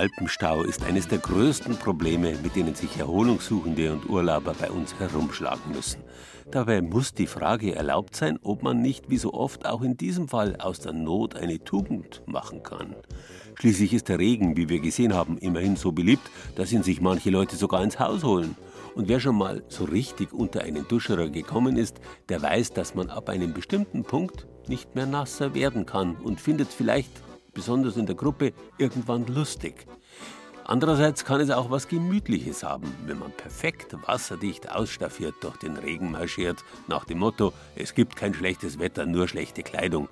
[0.00, 5.72] Alpenstau ist eines der größten Probleme, mit denen sich Erholungssuchende und Urlauber bei uns herumschlagen
[5.74, 6.00] müssen.
[6.50, 10.26] Dabei muss die Frage erlaubt sein, ob man nicht wie so oft auch in diesem
[10.26, 12.96] Fall aus der Not eine Tugend machen kann.
[13.56, 17.28] Schließlich ist der Regen, wie wir gesehen haben, immerhin so beliebt, dass ihn sich manche
[17.28, 18.56] Leute sogar ins Haus holen.
[18.94, 23.10] Und wer schon mal so richtig unter einen Duscherer gekommen ist, der weiß, dass man
[23.10, 27.10] ab einem bestimmten Punkt nicht mehr nasser werden kann und findet vielleicht
[27.52, 29.86] besonders in der Gruppe, irgendwann lustig.
[30.64, 36.12] Andererseits kann es auch was Gemütliches haben, wenn man perfekt wasserdicht ausstaffiert durch den Regen
[36.12, 40.08] marschiert, nach dem Motto, es gibt kein schlechtes Wetter, nur schlechte Kleidung.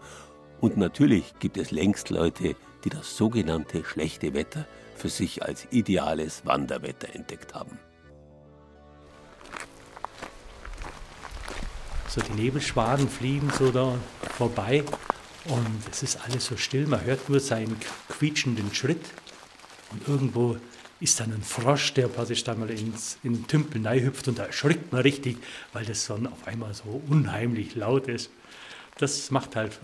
[0.61, 6.45] Und natürlich gibt es längst Leute, die das sogenannte schlechte Wetter für sich als ideales
[6.45, 7.79] Wanderwetter entdeckt haben.
[12.09, 13.95] So die Nebelschwaden fliegen so da
[14.37, 14.83] vorbei
[15.49, 17.77] und es ist alles so still, man hört nur seinen
[18.09, 19.05] quietschenden Schritt.
[19.91, 20.57] Und irgendwo
[21.01, 24.45] ist dann ein Frosch, der praktisch da mal ins, in den Tümpel hüpft und da
[24.45, 25.39] erschrickt man richtig,
[25.73, 28.31] weil das dann auf einmal so unheimlich laut ist.
[28.99, 29.79] Das macht halt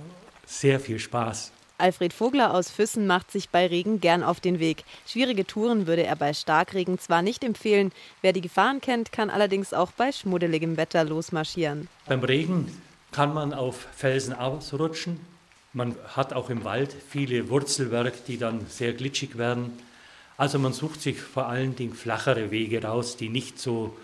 [0.46, 1.52] sehr viel Spaß.
[1.78, 4.84] Alfred Vogler aus Füssen macht sich bei Regen gern auf den Weg.
[5.06, 7.90] Schwierige Touren würde er bei Starkregen zwar nicht empfehlen,
[8.22, 11.88] wer die Gefahren kennt, kann allerdings auch bei schmuddeligem Wetter losmarschieren.
[12.06, 15.33] Beim Regen kann man auf Felsen ausrutschen.
[15.74, 19.72] Man hat auch im Wald viele Wurzelwerk, die dann sehr glitschig werden.
[20.36, 23.96] Also man sucht sich vor allen Dingen flachere Wege raus, die nicht so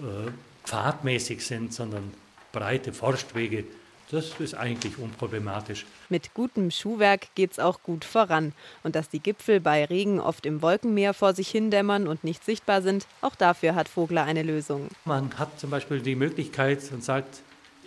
[0.00, 0.30] äh,
[0.64, 2.14] pfadmäßig sind, sondern
[2.52, 3.64] breite Forstwege.
[4.10, 5.84] Das ist eigentlich unproblematisch.
[6.08, 8.54] Mit gutem Schuhwerk geht es auch gut voran.
[8.82, 12.80] Und dass die Gipfel bei Regen oft im Wolkenmeer vor sich hindämmern und nicht sichtbar
[12.80, 14.88] sind, auch dafür hat Vogler eine Lösung.
[15.04, 17.40] Man hat zum Beispiel die Möglichkeit und sagt,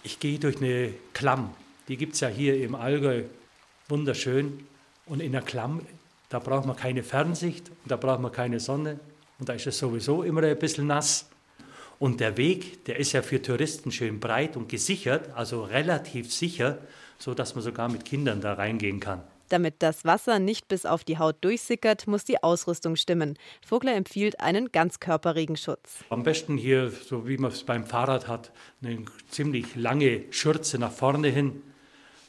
[0.04, 1.56] ich gehe durch eine Klamm.
[1.88, 3.24] Die gibt es ja hier im Allgäu
[3.88, 4.65] wunderschön.
[5.06, 5.82] Und in der Klamm,
[6.30, 9.00] da braucht man keine Fernsicht und da braucht man keine Sonne.
[9.39, 11.30] Und da ist es sowieso immer ein bisschen nass.
[12.00, 16.80] Und der Weg, der ist ja für Touristen schön breit und gesichert, also relativ sicher,
[17.20, 19.22] so dass man sogar mit Kindern da reingehen kann.
[19.50, 23.38] Damit das Wasser nicht bis auf die Haut durchsickert, muss die Ausrüstung stimmen.
[23.65, 26.06] Vogler empfiehlt einen Ganzkörperregenschutz.
[26.10, 30.94] Am besten hier, so wie man es beim Fahrrad hat, eine ziemlich lange Schürze nach
[30.94, 31.62] vorne hin.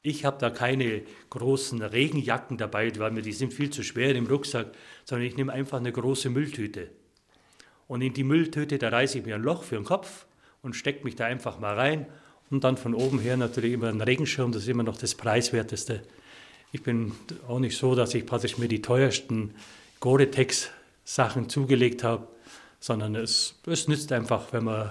[0.02, 4.26] Ich habe da keine großen Regenjacken dabei, weil mir die sind viel zu schwer im
[4.26, 4.72] Rucksack,
[5.04, 6.90] sondern ich nehme einfach eine große Mülltüte.
[7.86, 10.26] Und in die Mülltüte, da reiße ich mir ein Loch für den Kopf
[10.60, 12.06] und stecke mich da einfach mal rein.
[12.50, 16.02] Und dann von oben her natürlich immer ein Regenschirm, das ist immer noch das Preiswerteste.
[16.72, 17.12] Ich bin
[17.46, 19.54] auch nicht so, dass ich praktisch mir die teuersten
[20.00, 22.26] Gore-Tex-Sachen zugelegt habe,
[22.80, 24.90] sondern es, es nützt einfach, wenn man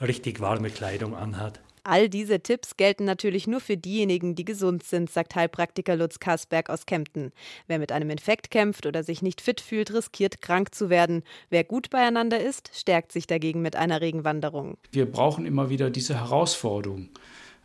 [0.00, 1.60] richtig warme Kleidung anhat.
[1.84, 6.70] All diese Tipps gelten natürlich nur für diejenigen, die gesund sind, sagt Heilpraktiker Lutz Kasberg
[6.70, 7.32] aus Kempten.
[7.66, 11.24] Wer mit einem Infekt kämpft oder sich nicht fit fühlt, riskiert krank zu werden.
[11.50, 14.76] Wer gut beieinander ist, stärkt sich dagegen mit einer Regenwanderung.
[14.92, 17.08] Wir brauchen immer wieder diese Herausforderung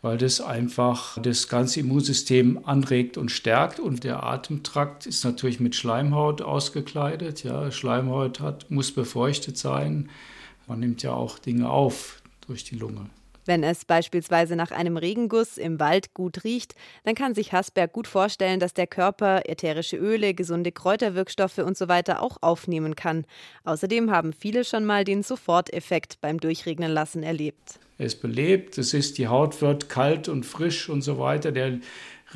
[0.01, 3.79] weil das einfach das ganze Immunsystem anregt und stärkt.
[3.79, 7.43] Und der Atemtrakt ist natürlich mit Schleimhaut ausgekleidet.
[7.43, 10.09] Ja, Schleimhaut hat, muss befeuchtet sein.
[10.67, 13.09] Man nimmt ja auch Dinge auf durch die Lunge.
[13.47, 18.05] Wenn es beispielsweise nach einem Regenguss im Wald gut riecht, dann kann sich Hasberg gut
[18.05, 22.01] vorstellen, dass der Körper ätherische Öle, gesunde Kräuterwirkstoffe usw.
[22.05, 23.25] So auch aufnehmen kann.
[23.63, 27.79] Außerdem haben viele schon mal den Soforteffekt beim Durchregnen lassen erlebt.
[27.97, 31.51] Es belebt, es ist, die Haut wird kalt und frisch und so weiter.
[31.51, 31.79] Der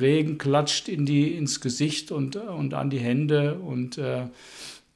[0.00, 4.26] Regen klatscht in die, ins Gesicht und, und an die Hände und äh,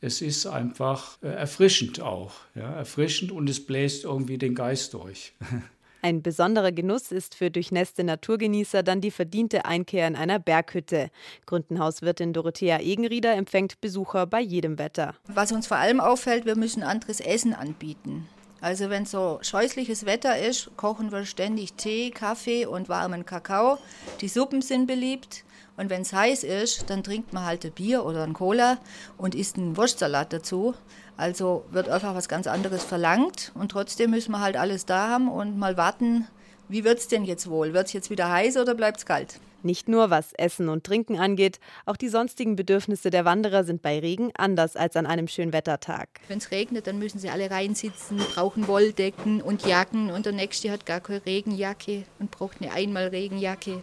[0.00, 2.32] es ist einfach äh, erfrischend auch.
[2.54, 5.32] Ja, erfrischend und es bläst irgendwie den Geist durch.
[6.02, 11.10] Ein besonderer Genuss ist für durchnässte Naturgenießer dann die verdiente Einkehr in einer Berghütte.
[11.46, 15.14] Grundenhauswirtin Dorothea Egenrieder empfängt Besucher bei jedem Wetter.
[15.26, 18.28] Was uns vor allem auffällt, wir müssen anderes Essen anbieten.
[18.60, 23.78] Also wenn so scheußliches Wetter ist, kochen wir ständig Tee, Kaffee und warmen Kakao.
[24.20, 25.44] Die Suppen sind beliebt.
[25.76, 28.78] Und wenn es heiß ist, dann trinkt man halt ein Bier oder ein Cola
[29.18, 30.74] und isst einen Wurstsalat dazu.
[31.16, 35.28] Also wird einfach was ganz anderes verlangt und trotzdem müssen wir halt alles da haben
[35.30, 36.26] und mal warten,
[36.68, 37.72] wie wird es denn jetzt wohl?
[37.72, 39.40] Wird es jetzt wieder heiß oder bleibt es kalt?
[39.62, 43.98] Nicht nur was Essen und Trinken angeht, auch die sonstigen Bedürfnisse der Wanderer sind bei
[43.98, 46.08] Regen anders als an einem Schönwettertag.
[46.28, 50.70] Wenn es regnet, dann müssen sie alle reinsitzen, brauchen Wolldecken und Jacken und der Nächste
[50.70, 53.82] hat gar keine Regenjacke und braucht eine Einmalregenjacke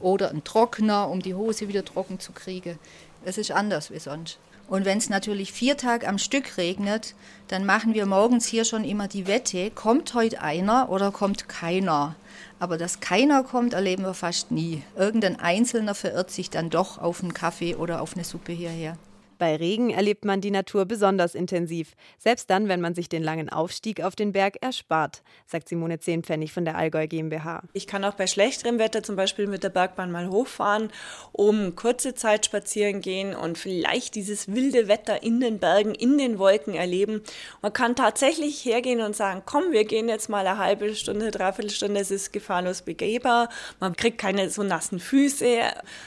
[0.00, 2.78] oder einen Trockner, um die Hose wieder trocken zu kriegen.
[3.24, 4.38] Es ist anders wie sonst.
[4.68, 7.14] Und wenn es natürlich vier Tage am Stück regnet,
[7.48, 12.16] dann machen wir morgens hier schon immer die Wette, kommt heute einer oder kommt keiner.
[12.58, 14.82] Aber dass keiner kommt, erleben wir fast nie.
[14.96, 18.98] Irgendein Einzelner verirrt sich dann doch auf einen Kaffee oder auf eine Suppe hierher.
[19.38, 23.50] Bei Regen erlebt man die Natur besonders intensiv, selbst dann, wenn man sich den langen
[23.50, 27.62] Aufstieg auf den Berg erspart, sagt Simone Zehnpfennig von der Allgäu GmbH.
[27.74, 30.90] Ich kann auch bei schlechterem Wetter zum Beispiel mit der Bergbahn mal hochfahren,
[31.32, 36.38] um kurze Zeit spazieren gehen und vielleicht dieses wilde Wetter in den Bergen, in den
[36.38, 37.22] Wolken erleben.
[37.60, 41.70] Man kann tatsächlich hergehen und sagen, komm, wir gehen jetzt mal eine halbe Stunde, dreiviertel
[41.70, 45.60] Stunde, es ist gefahrlos begehbar, man kriegt keine so nassen Füße,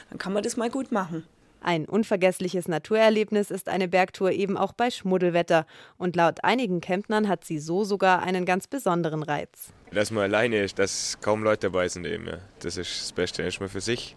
[0.10, 1.26] dann kann man das mal gut machen.
[1.62, 5.66] Ein unvergessliches Naturerlebnis ist eine Bergtour eben auch bei Schmuddelwetter.
[5.98, 9.74] Und laut einigen Kempnern hat sie so sogar einen ganz besonderen Reiz.
[9.92, 12.28] Dass man alleine ist, dass kaum Leute dabei sind eben.
[12.28, 12.38] Ja.
[12.60, 14.16] Das ist das Beste erstmal für sich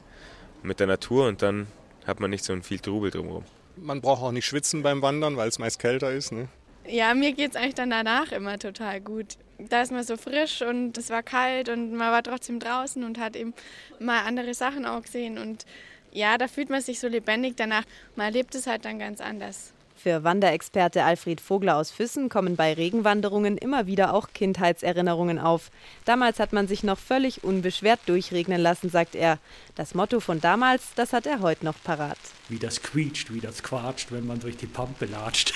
[0.63, 1.67] mit der Natur und dann
[2.07, 3.45] hat man nicht so viel Trubel drumherum.
[3.77, 6.31] Man braucht auch nicht schwitzen beim Wandern, weil es meist kälter ist.
[6.31, 6.49] Ne?
[6.87, 9.39] Ja, mir geht es eigentlich dann danach immer total gut.
[9.59, 13.19] Da ist man so frisch und es war kalt und man war trotzdem draußen und
[13.19, 13.55] hat eben
[14.01, 15.65] mal andere Sachen auch gesehen und
[16.13, 17.85] ja, da fühlt man sich so lebendig danach.
[18.17, 19.73] Man erlebt es halt dann ganz anders.
[20.03, 25.71] Für Wanderexperte Alfred Vogler aus Füssen kommen bei Regenwanderungen immer wieder auch Kindheitserinnerungen auf.
[26.05, 29.39] Damals hat man sich noch völlig unbeschwert durchregnen lassen, sagt er.
[29.77, 32.19] Das Motto von damals, das hat er heute noch parat.
[32.49, 35.55] Wie das quietscht, wie das quatscht, wenn man durch die Pampe latscht.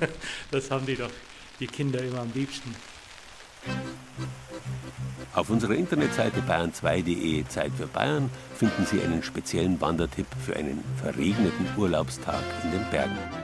[0.50, 1.10] das haben die doch
[1.60, 2.74] die Kinder immer am liebsten.
[5.34, 11.66] Auf unserer Internetseite bayern2.de Zeit für Bayern finden Sie einen speziellen Wandertipp für einen verregneten
[11.78, 13.41] Urlaubstag in den Bergen.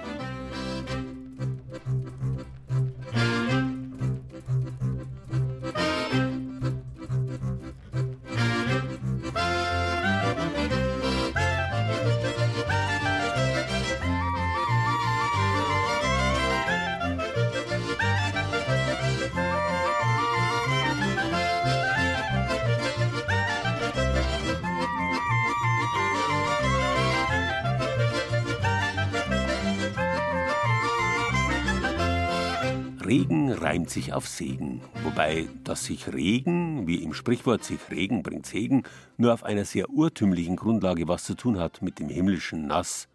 [33.78, 38.82] Reimt sich auf Segen, wobei das sich Regen, wie im Sprichwort sich Regen bringt Segen,
[39.18, 43.06] nur auf einer sehr urtümlichen Grundlage was zu tun hat mit dem himmlischen Nass.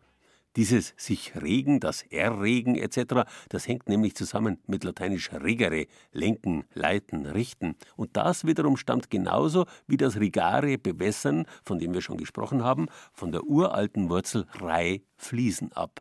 [0.55, 7.26] Dieses sich Regen, das Erregen etc., das hängt nämlich zusammen mit lateinisch regere, lenken, leiten,
[7.26, 7.76] richten.
[7.97, 12.88] Und das wiederum stammt genauso wie das rigare, bewässern, von dem wir schon gesprochen haben,
[13.11, 15.99] von der uralten Wurzel rei, fließen ab.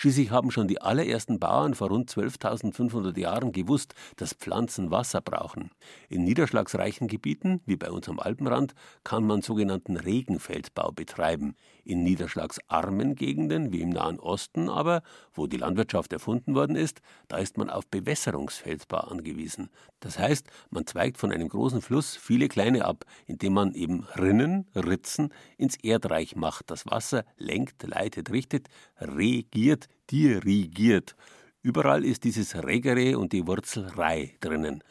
[0.00, 5.72] Schließlich haben schon die allerersten Bauern vor rund 12.500 Jahren gewusst, dass Pflanzen Wasser brauchen.
[6.08, 8.72] In niederschlagsreichen Gebieten, wie bei uns am Alpenrand,
[9.04, 11.54] kann man sogenannten Regenfeldbau betreiben.
[11.84, 15.02] In niederschlagsarmen Gegenden, wie im Nahen Osten aber,
[15.34, 19.68] wo die Landwirtschaft erfunden worden ist, da ist man auf Bewässerungsfeldbau angewiesen.
[20.00, 24.66] Das heißt, man zweigt von einem großen Fluss viele kleine ab, indem man eben Rinnen,
[24.74, 25.28] Ritzen
[25.58, 31.16] ins Erdreich macht, das Wasser lenkt, leitet, richtet, regiert, dirigiert.
[31.62, 34.82] Überall ist dieses Regere und die Wurzel Rei drinnen.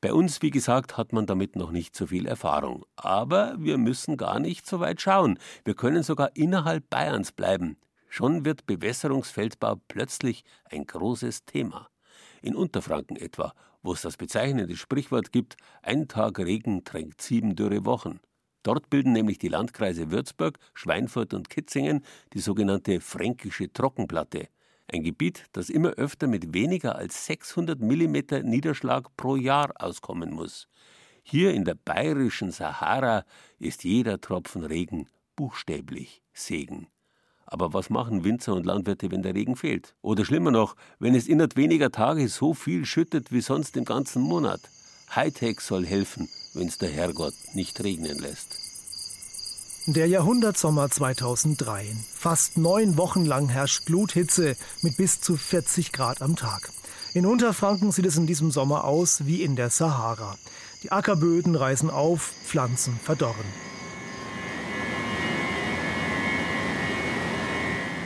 [0.00, 2.84] Bei uns, wie gesagt, hat man damit noch nicht so viel Erfahrung.
[2.96, 5.38] Aber wir müssen gar nicht so weit schauen.
[5.64, 7.76] Wir können sogar innerhalb Bayerns bleiben.
[8.08, 11.88] Schon wird Bewässerungsfeldbau plötzlich ein großes Thema.
[12.42, 17.84] In Unterfranken etwa, wo es das bezeichnende Sprichwort gibt, ein Tag Regen tränkt sieben dürre
[17.84, 18.20] Wochen.
[18.62, 24.48] Dort bilden nämlich die Landkreise Würzburg, Schweinfurt und Kitzingen die sogenannte fränkische Trockenplatte.
[24.92, 30.68] Ein Gebiet, das immer öfter mit weniger als 600 mm Niederschlag pro Jahr auskommen muss.
[31.22, 33.24] Hier in der bayerischen Sahara
[33.58, 35.06] ist jeder Tropfen Regen
[35.36, 36.88] buchstäblich Segen.
[37.46, 39.94] Aber was machen Winzer und Landwirte, wenn der Regen fehlt?
[40.02, 44.22] Oder schlimmer noch, wenn es innerhalb weniger Tage so viel schüttet wie sonst im ganzen
[44.22, 44.60] Monat?
[45.14, 48.56] Hightech soll helfen, wenn's der Herrgott nicht regnen lässt.
[49.86, 51.96] Der Jahrhundertsommer 2003.
[52.14, 56.70] Fast neun Wochen lang herrscht Gluthitze mit bis zu 40 Grad am Tag.
[57.14, 60.38] In Unterfranken sieht es in diesem Sommer aus wie in der Sahara.
[60.82, 63.71] Die Ackerböden reißen auf, Pflanzen verdorren.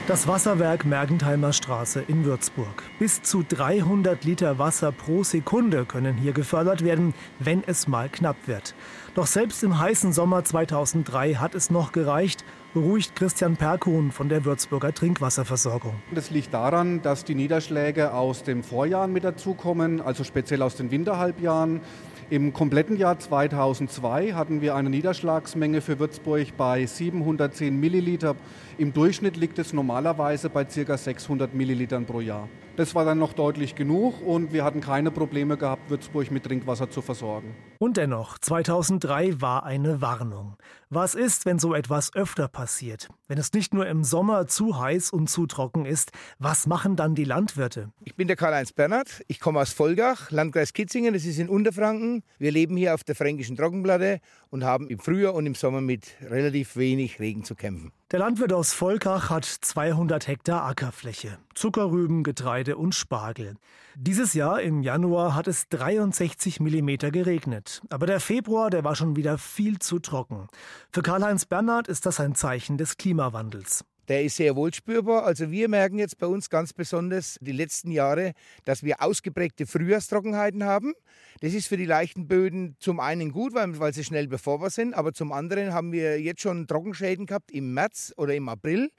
[0.07, 2.85] Das Wasserwerk Mergentheimer Straße in Würzburg.
[3.01, 8.37] Bis zu 300 Liter Wasser pro Sekunde können hier gefördert werden, wenn es mal knapp
[8.47, 8.77] wird.
[9.17, 14.45] Doch selbst im heißen Sommer 2003 hat es noch gereicht, beruhigt Christian Perkuhn von der
[14.45, 15.95] Würzburger Trinkwasserversorgung.
[16.15, 20.93] Das liegt daran, dass die Niederschläge aus dem Vorjahr mit dazukommen, also speziell aus den
[20.93, 21.81] Winterhalbjahren.
[22.29, 28.35] Im kompletten Jahr 2002 hatten wir eine Niederschlagsmenge für Würzburg bei 710 Milliliter.
[28.79, 30.99] Im Durchschnitt liegt es normalerweise bei ca.
[30.99, 32.47] 600 Millilitern pro Jahr.
[32.77, 36.91] Das war dann noch deutlich genug und wir hatten keine Probleme gehabt, Würzburg mit Trinkwasser
[36.91, 37.57] zu versorgen.
[37.79, 40.59] Und dennoch, 2003 war eine Warnung.
[40.91, 43.09] Was ist, wenn so etwas öfter passiert?
[43.29, 47.15] Wenn es nicht nur im Sommer zu heiß und zu trocken ist, was machen dann
[47.15, 47.93] die Landwirte?
[48.05, 52.23] Ich bin der Karl-Heinz Bernhard, ich komme aus Volgach, Landkreis Kitzingen, das ist in Unterfranken.
[52.39, 54.21] Wir leben hier auf der fränkischen Trockenplatte
[54.57, 57.93] und haben im Frühjahr und im Sommer mit relativ wenig Regen zu kämpfen.
[58.11, 63.57] Der Landwirt aus Volkach hat 200 Hektar Ackerfläche, Zuckerrüben, Getreide und Spargel.
[63.95, 67.83] Dieses Jahr im Januar hat es 63 Millimeter geregnet.
[67.91, 70.47] Aber der Februar, der war schon wieder viel zu trocken.
[70.91, 75.25] Für Karl-Heinz Bernhard ist das ein Zeichen des Klimawandels der ist sehr wohl spürbar.
[75.25, 78.33] Also wir merken jetzt bei uns ganz besonders die letzten Jahre,
[78.65, 80.95] dass wir ausgeprägte Frühjahrstrockenheiten haben.
[81.41, 84.95] Das ist für die leichten Böden zum einen gut, weil, weil sie schnell bevorbar sind,
[84.95, 88.91] aber zum anderen haben wir jetzt schon Trockenschäden gehabt im März oder im April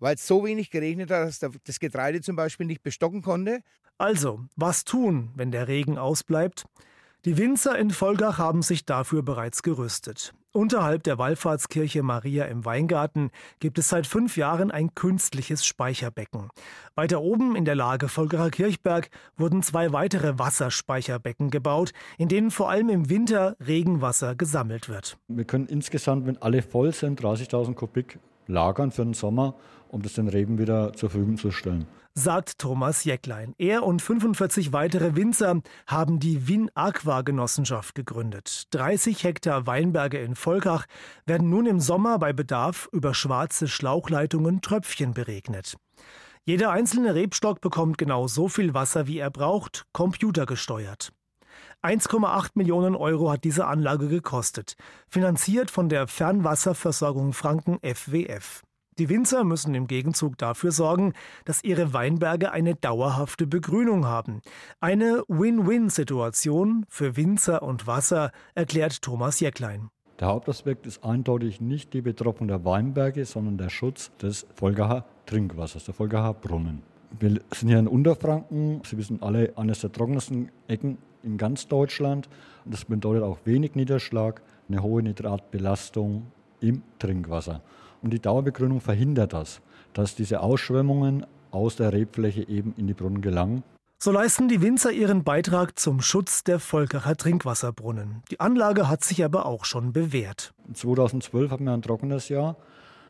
[0.00, 3.60] weil es so wenig geregnet hat, dass das Getreide zum Beispiel nicht bestocken konnte.
[3.98, 6.64] Also, was tun, wenn der Regen ausbleibt?
[7.26, 10.32] Die Winzer in Volgach haben sich dafür bereits gerüstet.
[10.52, 16.48] Unterhalb der Wallfahrtskirche Maria im Weingarten gibt es seit fünf Jahren ein künstliches Speicherbecken.
[16.94, 22.70] Weiter oben in der Lage Volkerer Kirchberg wurden zwei weitere Wasserspeicherbecken gebaut, in denen vor
[22.70, 25.18] allem im Winter Regenwasser gesammelt wird.
[25.28, 29.56] Wir können insgesamt, wenn alle voll sind, 30.000 Kubik lagern für den Sommer,
[29.90, 33.54] um das den Reben wieder zur Verfügung zu stellen sagt Thomas Jäcklein.
[33.58, 38.64] Er und 45 weitere Winzer haben die Wien Aqua Genossenschaft gegründet.
[38.70, 40.86] 30 Hektar Weinberge in Volkach
[41.24, 45.76] werden nun im Sommer bei Bedarf über schwarze Schlauchleitungen Tröpfchen beregnet.
[46.44, 51.12] Jeder einzelne Rebstock bekommt genau so viel Wasser, wie er braucht, computergesteuert.
[51.82, 54.74] 1,8 Millionen Euro hat diese Anlage gekostet,
[55.08, 58.62] finanziert von der Fernwasserversorgung Franken FWF.
[59.00, 61.14] Die Winzer müssen im Gegenzug dafür sorgen,
[61.46, 64.42] dass ihre Weinberge eine dauerhafte Begrünung haben.
[64.78, 69.88] Eine Win-Win-Situation für Winzer und Wasser, erklärt Thomas Jäcklein.
[70.18, 75.86] Der Hauptaspekt ist eindeutig nicht die Betroffnung der Weinberge, sondern der Schutz des Volgacher Trinkwassers,
[75.86, 76.82] der Volgacher Brunnen.
[77.18, 78.82] Wir sind hier in Unterfranken.
[78.84, 82.28] Sie wissen alle, eines der trockensten Ecken in ganz Deutschland.
[82.66, 86.26] Das bedeutet auch wenig Niederschlag, eine hohe Nitratbelastung
[86.60, 87.62] im Trinkwasser.
[88.02, 89.60] Und die Dauerbegrünung verhindert das,
[89.92, 93.62] dass diese Ausschwemmungen aus der Rebfläche eben in die Brunnen gelangen.
[94.02, 98.22] So leisten die Winzer ihren Beitrag zum Schutz der Volkerer Trinkwasserbrunnen.
[98.30, 100.54] Die Anlage hat sich aber auch schon bewährt.
[100.72, 102.56] 2012 hatten wir ein trockenes Jahr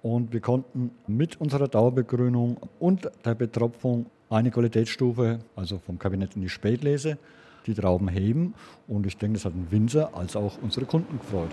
[0.02, 6.42] und wir konnten mit unserer Dauerbegrünung und der Betropfung eine Qualitätsstufe, also vom Kabinett in
[6.42, 7.18] die Spätlese,
[7.66, 8.54] die Trauben heben.
[8.88, 11.50] Und ich denke, das hat den Winzer als auch unsere Kunden gefreut.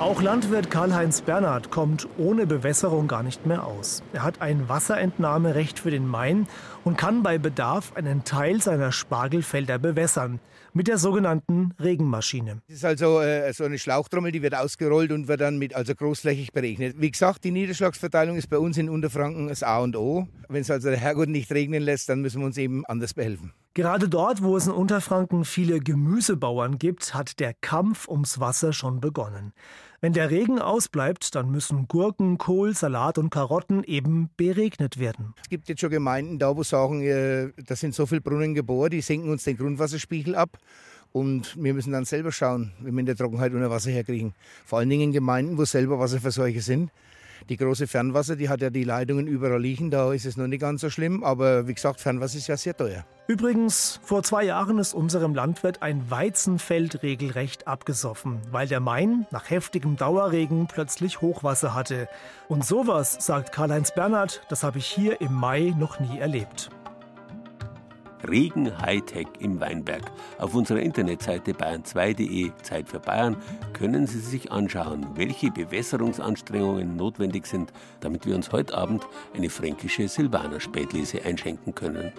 [0.00, 4.02] Auch Landwirt Karl-Heinz Bernhard kommt ohne Bewässerung gar nicht mehr aus.
[4.14, 6.48] Er hat ein Wasserentnahmerecht für den Main
[6.84, 10.40] und kann bei Bedarf einen Teil seiner Spargelfelder bewässern
[10.72, 12.62] mit der sogenannten Regenmaschine.
[12.66, 15.94] Das ist also äh, so eine Schlauchtrommel, die wird ausgerollt und wird dann mit also
[15.94, 16.96] großflächig berechnet.
[16.98, 20.26] Wie gesagt, die Niederschlagsverteilung ist bei uns in Unterfranken das A und O.
[20.48, 23.52] Wenn es also der Herrgott nicht regnen lässt, dann müssen wir uns eben anders behelfen.
[23.74, 29.00] Gerade dort, wo es in Unterfranken viele Gemüsebauern gibt, hat der Kampf ums Wasser schon
[29.00, 29.52] begonnen.
[30.02, 35.34] Wenn der Regen ausbleibt, dann müssen Gurken, Kohl, Salat und Karotten eben beregnet werden.
[35.42, 38.90] Es gibt jetzt schon Gemeinden da, wo sagen, äh, da sind so viele Brunnen geboren,
[38.90, 40.56] die senken uns den Grundwasserspiegel ab.
[41.12, 44.32] Und wir müssen dann selber schauen, wie wir in der Trockenheit unter Wasser herkriegen.
[44.64, 46.90] Vor allen Dingen in Gemeinden, wo selber Wasserversorger sind.
[47.48, 50.60] Die große Fernwasser, die hat ja die Leitungen überall liegen, da ist es noch nicht
[50.60, 51.24] ganz so schlimm.
[51.24, 53.04] Aber wie gesagt, Fernwasser ist ja sehr teuer.
[53.26, 59.50] Übrigens, vor zwei Jahren ist unserem Landwirt ein Weizenfeld regelrecht abgesoffen, weil der Main nach
[59.50, 62.08] heftigem Dauerregen plötzlich Hochwasser hatte.
[62.48, 66.70] Und sowas, sagt Karl-Heinz Bernhard, das habe ich hier im Mai noch nie erlebt.
[68.28, 70.02] Regen Hightech im Weinberg.
[70.38, 73.36] Auf unserer Internetseite bayern2.de Zeit für Bayern
[73.72, 80.08] können Sie sich anschauen, welche Bewässerungsanstrengungen notwendig sind, damit wir uns heute Abend eine fränkische
[80.08, 82.12] Silvaner Spätlese einschenken können.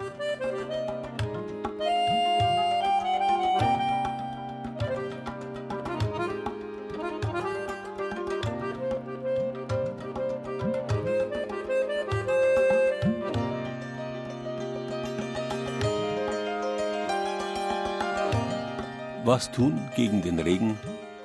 [19.32, 20.78] Was tun gegen den Regen?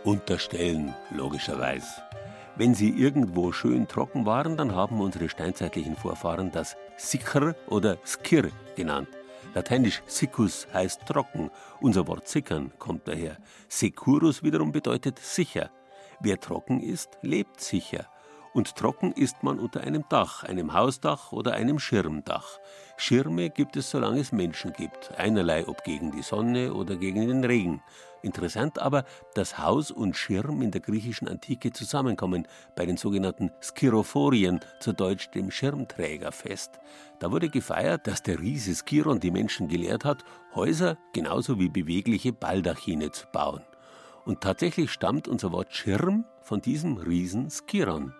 [0.05, 2.01] Unterstellen, logischerweise.
[2.55, 8.51] Wenn sie irgendwo schön trocken waren, dann haben unsere steinzeitlichen Vorfahren das Sikr oder Skir
[8.78, 9.10] genannt.
[9.53, 11.51] Lateinisch Siccus heißt trocken.
[11.82, 13.36] Unser Wort sickern kommt daher.
[13.68, 15.70] Securus wiederum bedeutet sicher.
[16.22, 18.08] Wer trocken ist, lebt sicher.
[18.53, 22.58] Und trocken ist man unter einem Dach, einem Hausdach oder einem Schirmdach.
[23.00, 27.43] Schirme gibt es, solange es Menschen gibt, einerlei ob gegen die Sonne oder gegen den
[27.43, 27.84] Regen.
[28.24, 34.60] Interessant aber, dass Haus und Schirm in der griechischen Antike zusammenkommen, bei den sogenannten Skirophorien,
[34.80, 36.80] zu Deutsch dem Schirmträgerfest.
[37.20, 40.26] Da wurde gefeiert, dass der Riese Skiron die Menschen gelehrt hat,
[40.56, 43.62] Häuser genauso wie bewegliche Baldachine zu bauen.
[44.26, 48.14] Und tatsächlich stammt unser Wort Schirm von diesem Riesen Skiron.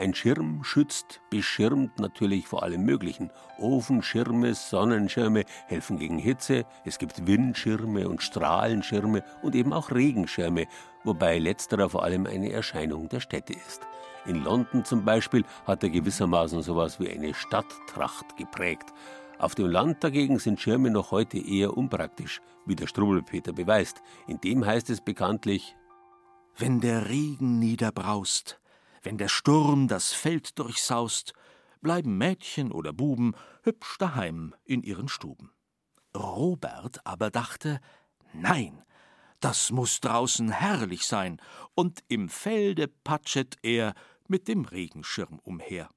[0.00, 3.32] Ein Schirm schützt, beschirmt natürlich vor allem Möglichen.
[3.58, 6.66] Ofenschirme, Sonnenschirme helfen gegen Hitze.
[6.84, 10.68] Es gibt Windschirme und Strahlenschirme und eben auch Regenschirme,
[11.02, 13.88] wobei letzterer vor allem eine Erscheinung der Städte ist.
[14.24, 18.92] In London zum Beispiel hat er gewissermaßen sowas wie eine Stadttracht geprägt.
[19.40, 24.00] Auf dem Land dagegen sind Schirme noch heute eher unpraktisch, wie der Struwelpeter beweist.
[24.28, 25.74] In dem heißt es bekanntlich:
[26.56, 28.60] Wenn der Regen niederbraust,
[29.08, 31.32] wenn der Sturm das Feld durchsaust,
[31.80, 35.50] bleiben Mädchen oder Buben hübsch daheim in ihren Stuben.
[36.14, 37.80] Robert aber dachte,
[38.34, 38.84] nein,
[39.40, 41.40] das muss draußen herrlich sein,
[41.74, 43.94] und im Felde patschet er
[44.26, 45.88] mit dem Regenschirm umher.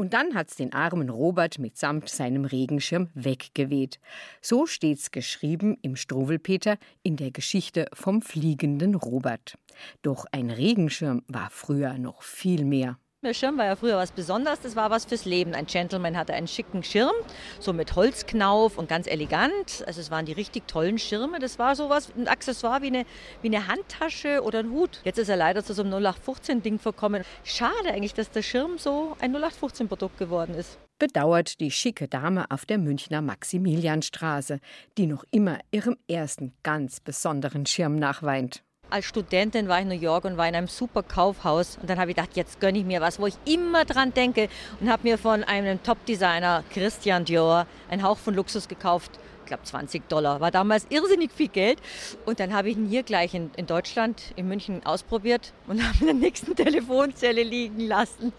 [0.00, 4.00] Und dann hat's den armen Robert mitsamt seinem Regenschirm weggeweht.
[4.40, 9.58] So steht's geschrieben im Struwelpeter in der Geschichte vom fliegenden Robert.
[10.00, 12.96] Doch ein Regenschirm war früher noch viel mehr.
[13.22, 15.54] Der Schirm war ja früher was Besonderes, das war was fürs Leben.
[15.54, 17.12] Ein Gentleman hatte einen schicken Schirm,
[17.58, 19.84] so mit Holzknauf und ganz elegant.
[19.86, 21.38] Also es waren die richtig tollen Schirme.
[21.38, 23.04] Das war sowas, ein Accessoire wie eine,
[23.42, 25.02] wie eine Handtasche oder ein Hut.
[25.04, 27.22] Jetzt ist er leider zu so einem 0815-Ding verkommen.
[27.44, 30.78] Schade eigentlich, dass der Schirm so ein 0815-Produkt geworden ist.
[30.98, 34.60] Bedauert die schicke Dame auf der Münchner Maximilianstraße,
[34.96, 38.62] die noch immer ihrem ersten ganz besonderen Schirm nachweint.
[38.90, 41.78] Als Studentin war ich in New York und war in einem super Kaufhaus.
[41.80, 44.48] Und dann habe ich gedacht, jetzt gönne ich mir was, wo ich immer dran denke.
[44.80, 49.12] Und habe mir von einem Top-Designer, Christian Dior, einen Hauch von Luxus gekauft.
[49.42, 50.40] Ich glaube 20 Dollar.
[50.40, 51.78] War damals irrsinnig viel Geld.
[52.26, 55.98] Und dann habe ich ihn hier gleich in, in Deutschland, in München ausprobiert und habe
[56.00, 58.32] in der nächsten Telefonzelle liegen lassen.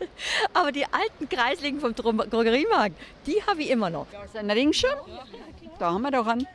[0.54, 2.96] Aber die alten Kreisligen vom Drogeriemarkt,
[3.26, 4.08] die habe ich immer noch.
[4.12, 5.00] Das ist ein Ringschirm.
[5.80, 6.46] Da haben wir doch an.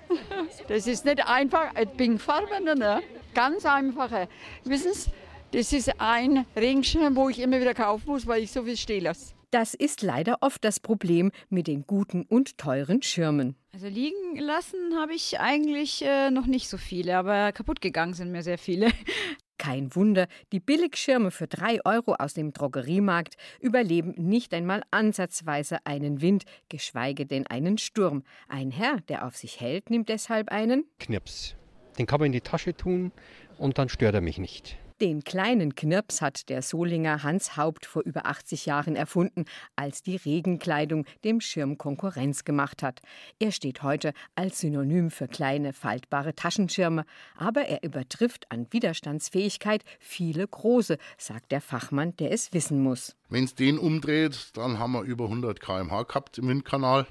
[0.68, 3.02] Das ist nicht einfach, ein Pinkfarben, ne?
[3.36, 4.28] Ganz einfache.
[4.64, 5.10] Wissen Sie,
[5.52, 9.04] das ist ein Regenschirm, wo ich immer wieder kaufen muss, weil ich so viel stehen
[9.04, 9.34] lasse.
[9.50, 13.54] Das ist leider oft das Problem mit den guten und teuren Schirmen.
[13.74, 18.32] Also liegen lassen habe ich eigentlich äh, noch nicht so viele, aber kaputt gegangen sind
[18.32, 18.90] mir sehr viele.
[19.58, 26.22] Kein Wunder, die Billigschirme für drei Euro aus dem Drogeriemarkt überleben nicht einmal ansatzweise einen
[26.22, 28.24] Wind, geschweige denn einen Sturm.
[28.48, 31.54] Ein Herr, der auf sich hält, nimmt deshalb einen Knips.
[31.98, 33.12] Den kann man in die Tasche tun
[33.58, 34.76] und dann stört er mich nicht.
[35.02, 39.44] Den kleinen Knirps hat der Solinger Hans Haupt vor über 80 Jahren erfunden,
[39.76, 43.02] als die Regenkleidung dem Schirm Konkurrenz gemacht hat.
[43.38, 47.04] Er steht heute als Synonym für kleine faltbare Taschenschirme,
[47.36, 53.14] aber er übertrifft an Widerstandsfähigkeit viele große, sagt der Fachmann, der es wissen muss.
[53.28, 57.06] Wenn es den umdreht, dann haben wir über 100 km/h gehabt im Windkanal.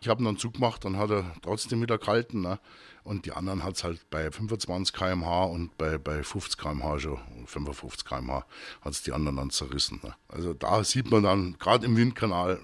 [0.00, 2.42] Ich habe ihn dann zugemacht, dann hat er trotzdem wieder gehalten.
[2.42, 2.58] Ne?
[3.02, 7.18] Und die anderen hat es halt bei 25 km/h und bei, bei 50 km/h schon,
[7.46, 8.46] 55 km/h,
[8.80, 10.00] hat es die anderen dann zerrissen.
[10.02, 10.14] Ne?
[10.28, 12.60] Also da sieht man dann, gerade im Windkanal,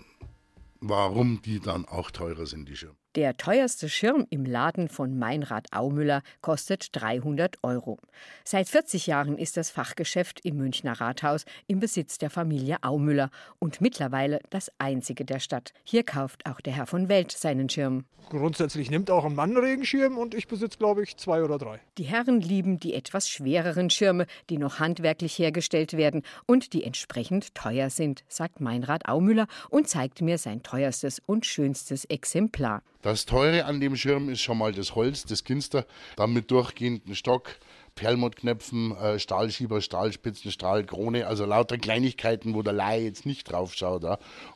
[0.80, 2.97] warum die dann auch teurer sind, die Schirme.
[3.14, 7.98] Der teuerste Schirm im Laden von Meinrad Aumüller kostet 300 Euro.
[8.42, 13.82] Seit 40 Jahren ist das Fachgeschäft im Münchner Rathaus im Besitz der Familie Aumüller und
[13.82, 15.74] mittlerweile das einzige der Stadt.
[15.84, 18.06] Hier kauft auch der Herr von Welt seinen Schirm.
[18.30, 21.80] Grundsätzlich nimmt auch ein Mann Regenschirm und ich besitze, glaube ich, zwei oder drei.
[21.98, 27.54] Die Herren lieben die etwas schwereren Schirme, die noch handwerklich hergestellt werden und die entsprechend
[27.54, 32.82] teuer sind, sagt Meinrad Aumüller und zeigt mir sein teuerstes und schönstes Exemplar.
[33.03, 37.16] Das Teure an dem Schirm ist schon mal das Holz, das Ginster, dann mit durchgehenden
[37.16, 37.57] Stock,
[37.96, 44.05] Perlmuttknöpfen, äh, Stahlschieber, Stahlspitzen, Stahlkrone, also lauter Kleinigkeiten, wo der Laie jetzt nicht drauf schaut.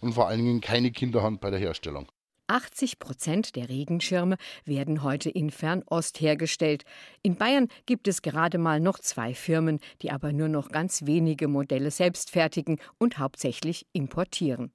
[0.01, 2.07] Und vor allen Dingen keine Kinderhand bei der Herstellung.
[2.49, 6.85] 80 Prozent der Regenschirme werden heute in Fernost hergestellt.
[7.23, 11.49] In Bayern gibt es gerade mal noch zwei Firmen, die aber nur noch ganz wenige
[11.49, 14.73] Modelle selbst fertigen und hauptsächlich importieren.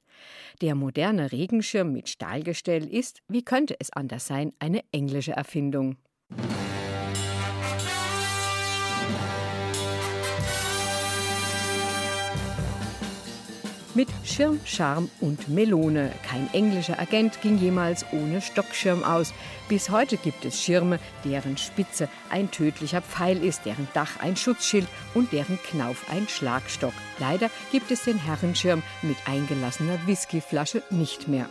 [0.61, 5.97] Der moderne Regenschirm mit Stahlgestell ist, wie könnte es anders sein, eine englische Erfindung.
[13.93, 16.13] Mit Schirm, Charme und Melone.
[16.25, 19.33] Kein englischer Agent ging jemals ohne Stockschirm aus.
[19.67, 24.87] Bis heute gibt es Schirme, deren Spitze ein tödlicher Pfeil ist, deren Dach ein Schutzschild
[25.13, 26.93] und deren Knauf ein Schlagstock.
[27.19, 31.49] Leider gibt es den Herrenschirm mit eingelassener Whiskyflasche nicht mehr.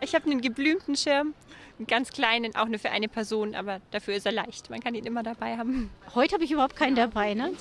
[0.00, 1.34] Ich habe einen geblümten Schirm
[1.82, 4.70] einen ganz kleinen, auch nur für eine Person, aber dafür ist er leicht.
[4.70, 5.90] Man kann ihn immer dabei haben.
[6.14, 7.52] Heute habe ich überhaupt keinen dabei, ne?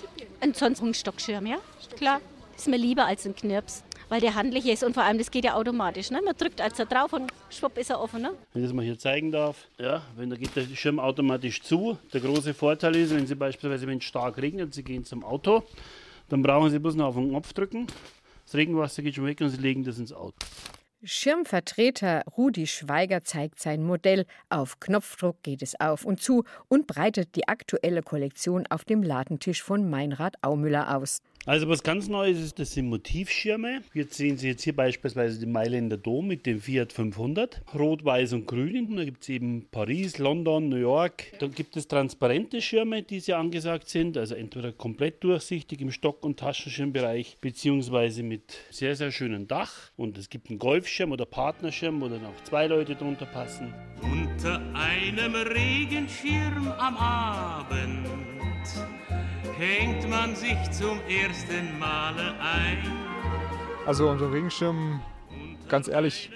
[0.41, 1.57] Ansonsten ein Stockschirm, ja?
[1.97, 2.21] Klar.
[2.55, 5.45] Ist mir lieber als ein Knirps, weil der handlich ist und vor allem, das geht
[5.45, 6.11] ja automatisch.
[6.11, 6.21] Ne?
[6.23, 8.21] Man drückt also drauf und schwupp ist er offen.
[8.21, 8.33] Ne?
[8.53, 11.97] Wenn ich das mal hier zeigen darf, ja, wenn da geht der Schirm automatisch zu.
[12.13, 15.63] Der große Vorteil ist, wenn Sie beispielsweise, wenn es stark regnet, Sie gehen zum Auto,
[16.29, 17.87] dann brauchen Sie bloß noch auf den Knopf drücken.
[18.45, 20.35] Das Regenwasser geht schon weg und Sie legen das ins Auto.
[21.03, 24.27] Schirmvertreter Rudi Schweiger zeigt sein Modell.
[24.49, 29.63] Auf Knopfdruck geht es auf und zu und breitet die aktuelle Kollektion auf dem Ladentisch
[29.63, 31.23] von Meinrad Aumüller aus.
[31.47, 33.81] Also was ganz Neues ist, das sind Motivschirme.
[33.95, 37.63] Jetzt sehen Sie jetzt hier beispielsweise den Mailänder Dom mit dem Fiat 500.
[37.73, 38.95] Rot, Weiß und Grün.
[38.95, 41.23] Da gibt es eben Paris, London, New York.
[41.39, 44.19] Dann gibt es transparente Schirme, die sehr angesagt sind.
[44.19, 49.89] Also entweder komplett durchsichtig im Stock- und Taschenschirmbereich, beziehungsweise mit sehr, sehr schönem Dach.
[49.97, 53.73] Und es gibt einen Golfschirm oder Partnerschirm, wo dann auch zwei Leute drunter passen.
[54.03, 58.07] Unter einem Regenschirm am Abend
[59.61, 62.79] hängt man sich zum ersten Male ein.
[63.85, 65.01] Also unser Regenschirm,
[65.69, 66.31] ganz ehrlich,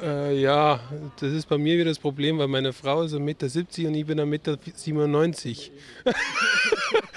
[0.00, 0.80] Äh, ja,
[1.20, 4.04] das ist bei mir wieder das Problem, weil meine Frau ist 1,70 Meter und ich
[4.04, 6.18] bin 1,97 Meter.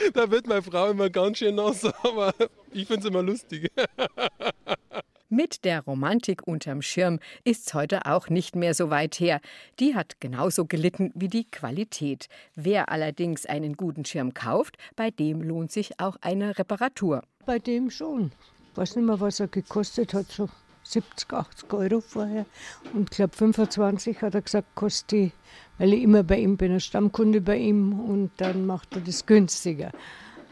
[0.13, 2.31] da wird meine Frau immer ganz schön nass, aber
[2.71, 3.71] ich finde es immer lustig.
[5.29, 9.41] Mit der Romantik unterm Schirm ist's heute auch nicht mehr so weit her.
[9.79, 12.27] Die hat genauso gelitten wie die Qualität.
[12.53, 17.23] Wer allerdings einen guten Schirm kauft, bei dem lohnt sich auch eine Reparatur.
[17.47, 18.33] Bei dem schon.
[18.71, 20.47] Ich weiß nicht mehr, was er gekostet hat, so
[20.83, 22.45] 70, 80 Euro vorher.
[22.93, 25.31] Und ich glaube 25 hat er gesagt, kostet die,
[25.79, 29.25] weil ich immer bei ihm bin, ein Stammkunde bei ihm und dann macht er das
[29.25, 29.91] günstiger.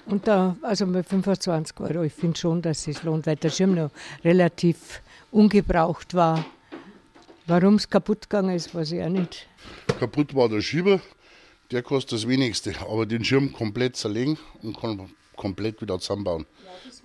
[0.05, 3.75] Und da, also mit 25 Euro, ich finde schon, dass es lohnt, weil der Schirm
[3.75, 3.89] noch
[4.23, 5.01] relativ
[5.31, 6.45] ungebraucht war.
[7.45, 9.47] Warum es kaputt gegangen ist, weiß ich auch nicht.
[9.99, 11.01] Kaputt war der Schieber,
[11.71, 12.73] der kostet das wenigste.
[12.81, 16.45] Aber den Schirm komplett zerlegen und kann komplett wieder zusammenbauen.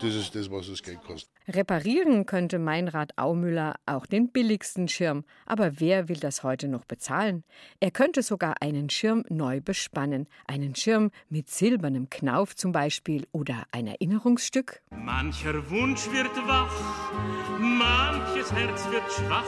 [0.01, 1.38] Das ist das, was das Geld kostet.
[1.49, 5.25] Reparieren könnte Meinrad Aumüller auch den billigsten Schirm.
[5.47, 7.43] Aber wer will das heute noch bezahlen?
[7.81, 10.29] Er könnte sogar einen Schirm neu bespannen.
[10.47, 14.83] Einen Schirm mit silbernem Knauf zum Beispiel oder ein Erinnerungsstück.
[14.91, 17.13] Mancher Wunsch wird wach,
[17.59, 19.45] manches Herz wird schwach,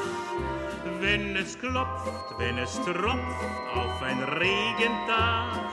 [1.00, 5.70] wenn es klopft, wenn es tropft auf ein Regentag.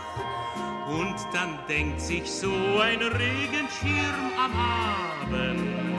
[0.89, 5.96] Und dann denkt sich so ein Regenschirm am Abend,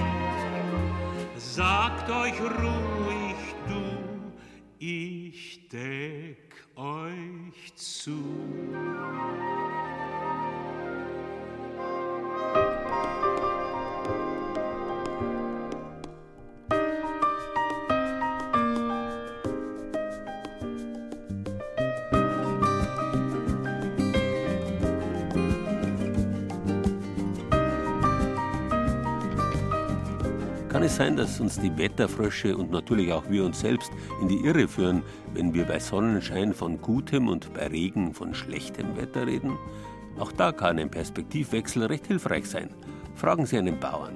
[1.39, 4.35] sagt euch ruhig du,
[4.79, 8.19] ich deck euch zu.
[30.79, 33.91] Kann es sein, dass uns die Wetterfrösche und natürlich auch wir uns selbst
[34.23, 35.03] in die Irre führen,
[35.35, 39.59] wenn wir bei Sonnenschein von gutem und bei Regen von schlechtem Wetter reden?
[40.21, 42.71] Auch da kann ein Perspektivwechsel recht hilfreich sein.
[43.17, 44.15] Fragen Sie einen Bauern.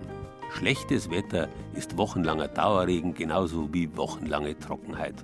[0.52, 5.16] Schlechtes Wetter ist wochenlanger Dauerregen genauso wie wochenlange Trockenheit.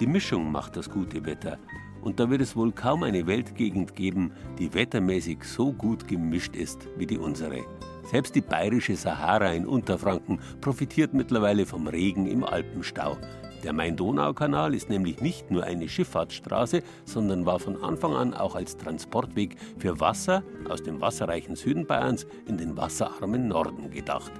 [0.00, 1.58] Die Mischung macht das gute Wetter.
[2.00, 6.88] Und da wird es wohl kaum eine Weltgegend geben, die wettermäßig so gut gemischt ist
[6.96, 7.62] wie die unsere.
[8.04, 13.16] Selbst die bayerische Sahara in Unterfranken profitiert mittlerweile vom Regen im Alpenstau.
[13.62, 18.76] Der Main-Donau-Kanal ist nämlich nicht nur eine Schifffahrtsstraße, sondern war von Anfang an auch als
[18.76, 24.32] Transportweg für Wasser aus dem wasserreichen Süden Bayerns in den wasserarmen Norden gedacht.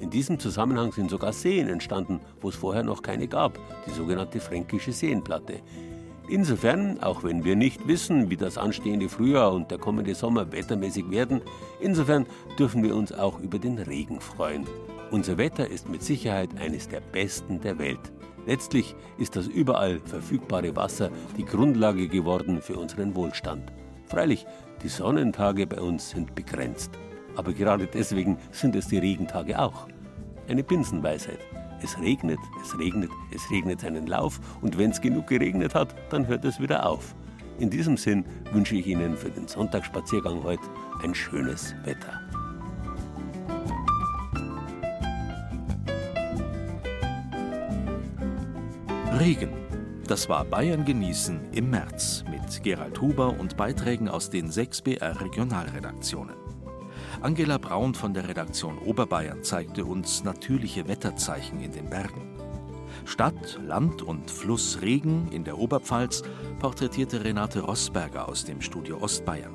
[0.00, 4.40] In diesem Zusammenhang sind sogar Seen entstanden, wo es vorher noch keine gab, die sogenannte
[4.40, 5.60] Fränkische Seenplatte.
[6.30, 11.10] Insofern, auch wenn wir nicht wissen, wie das anstehende Frühjahr und der kommende Sommer wettermäßig
[11.10, 11.40] werden,
[11.80, 12.24] insofern
[12.56, 14.64] dürfen wir uns auch über den Regen freuen.
[15.10, 18.12] Unser Wetter ist mit Sicherheit eines der besten der Welt.
[18.46, 23.72] Letztlich ist das überall verfügbare Wasser die Grundlage geworden für unseren Wohlstand.
[24.06, 24.46] Freilich,
[24.84, 26.92] die Sonnentage bei uns sind begrenzt.
[27.34, 29.88] Aber gerade deswegen sind es die Regentage auch.
[30.46, 31.40] Eine Binsenweisheit.
[31.82, 36.26] Es regnet, es regnet, es regnet seinen Lauf und wenn es genug geregnet hat, dann
[36.26, 37.14] hört es wieder auf.
[37.58, 40.62] In diesem Sinn wünsche ich Ihnen für den Sonntagsspaziergang heute
[41.02, 42.20] ein schönes Wetter.
[49.18, 49.50] Regen.
[50.06, 55.20] Das war Bayern genießen im März mit Gerald Huber und Beiträgen aus den sechs BR
[55.20, 56.39] Regionalredaktionen.
[57.22, 62.22] Angela Braun von der Redaktion Oberbayern zeigte uns natürliche Wetterzeichen in den Bergen.
[63.04, 66.22] Stadt, Land und Fluss Regen in der Oberpfalz
[66.60, 69.52] porträtierte Renate Rosberger aus dem Studio Ostbayern.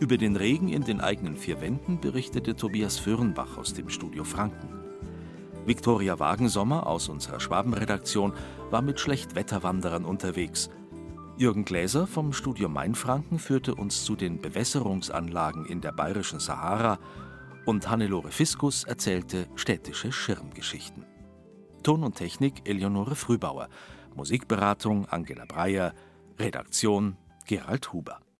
[0.00, 4.68] Über den Regen in den eigenen vier Wänden berichtete Tobias Fürnbach aus dem Studio Franken.
[5.66, 8.32] Viktoria Wagensommer aus unserer Schwabenredaktion
[8.70, 10.70] war mit Schlechtwetterwanderern unterwegs.
[11.38, 16.98] Jürgen Gläser vom Studio Mainfranken führte uns zu den Bewässerungsanlagen in der bayerischen Sahara
[17.64, 21.06] und Hannelore Fiskus erzählte städtische Schirmgeschichten.
[21.84, 23.68] Ton und Technik Eleonore Frühbauer,
[24.16, 25.94] Musikberatung Angela Breyer,
[26.40, 27.16] Redaktion
[27.46, 28.18] Gerald Huber.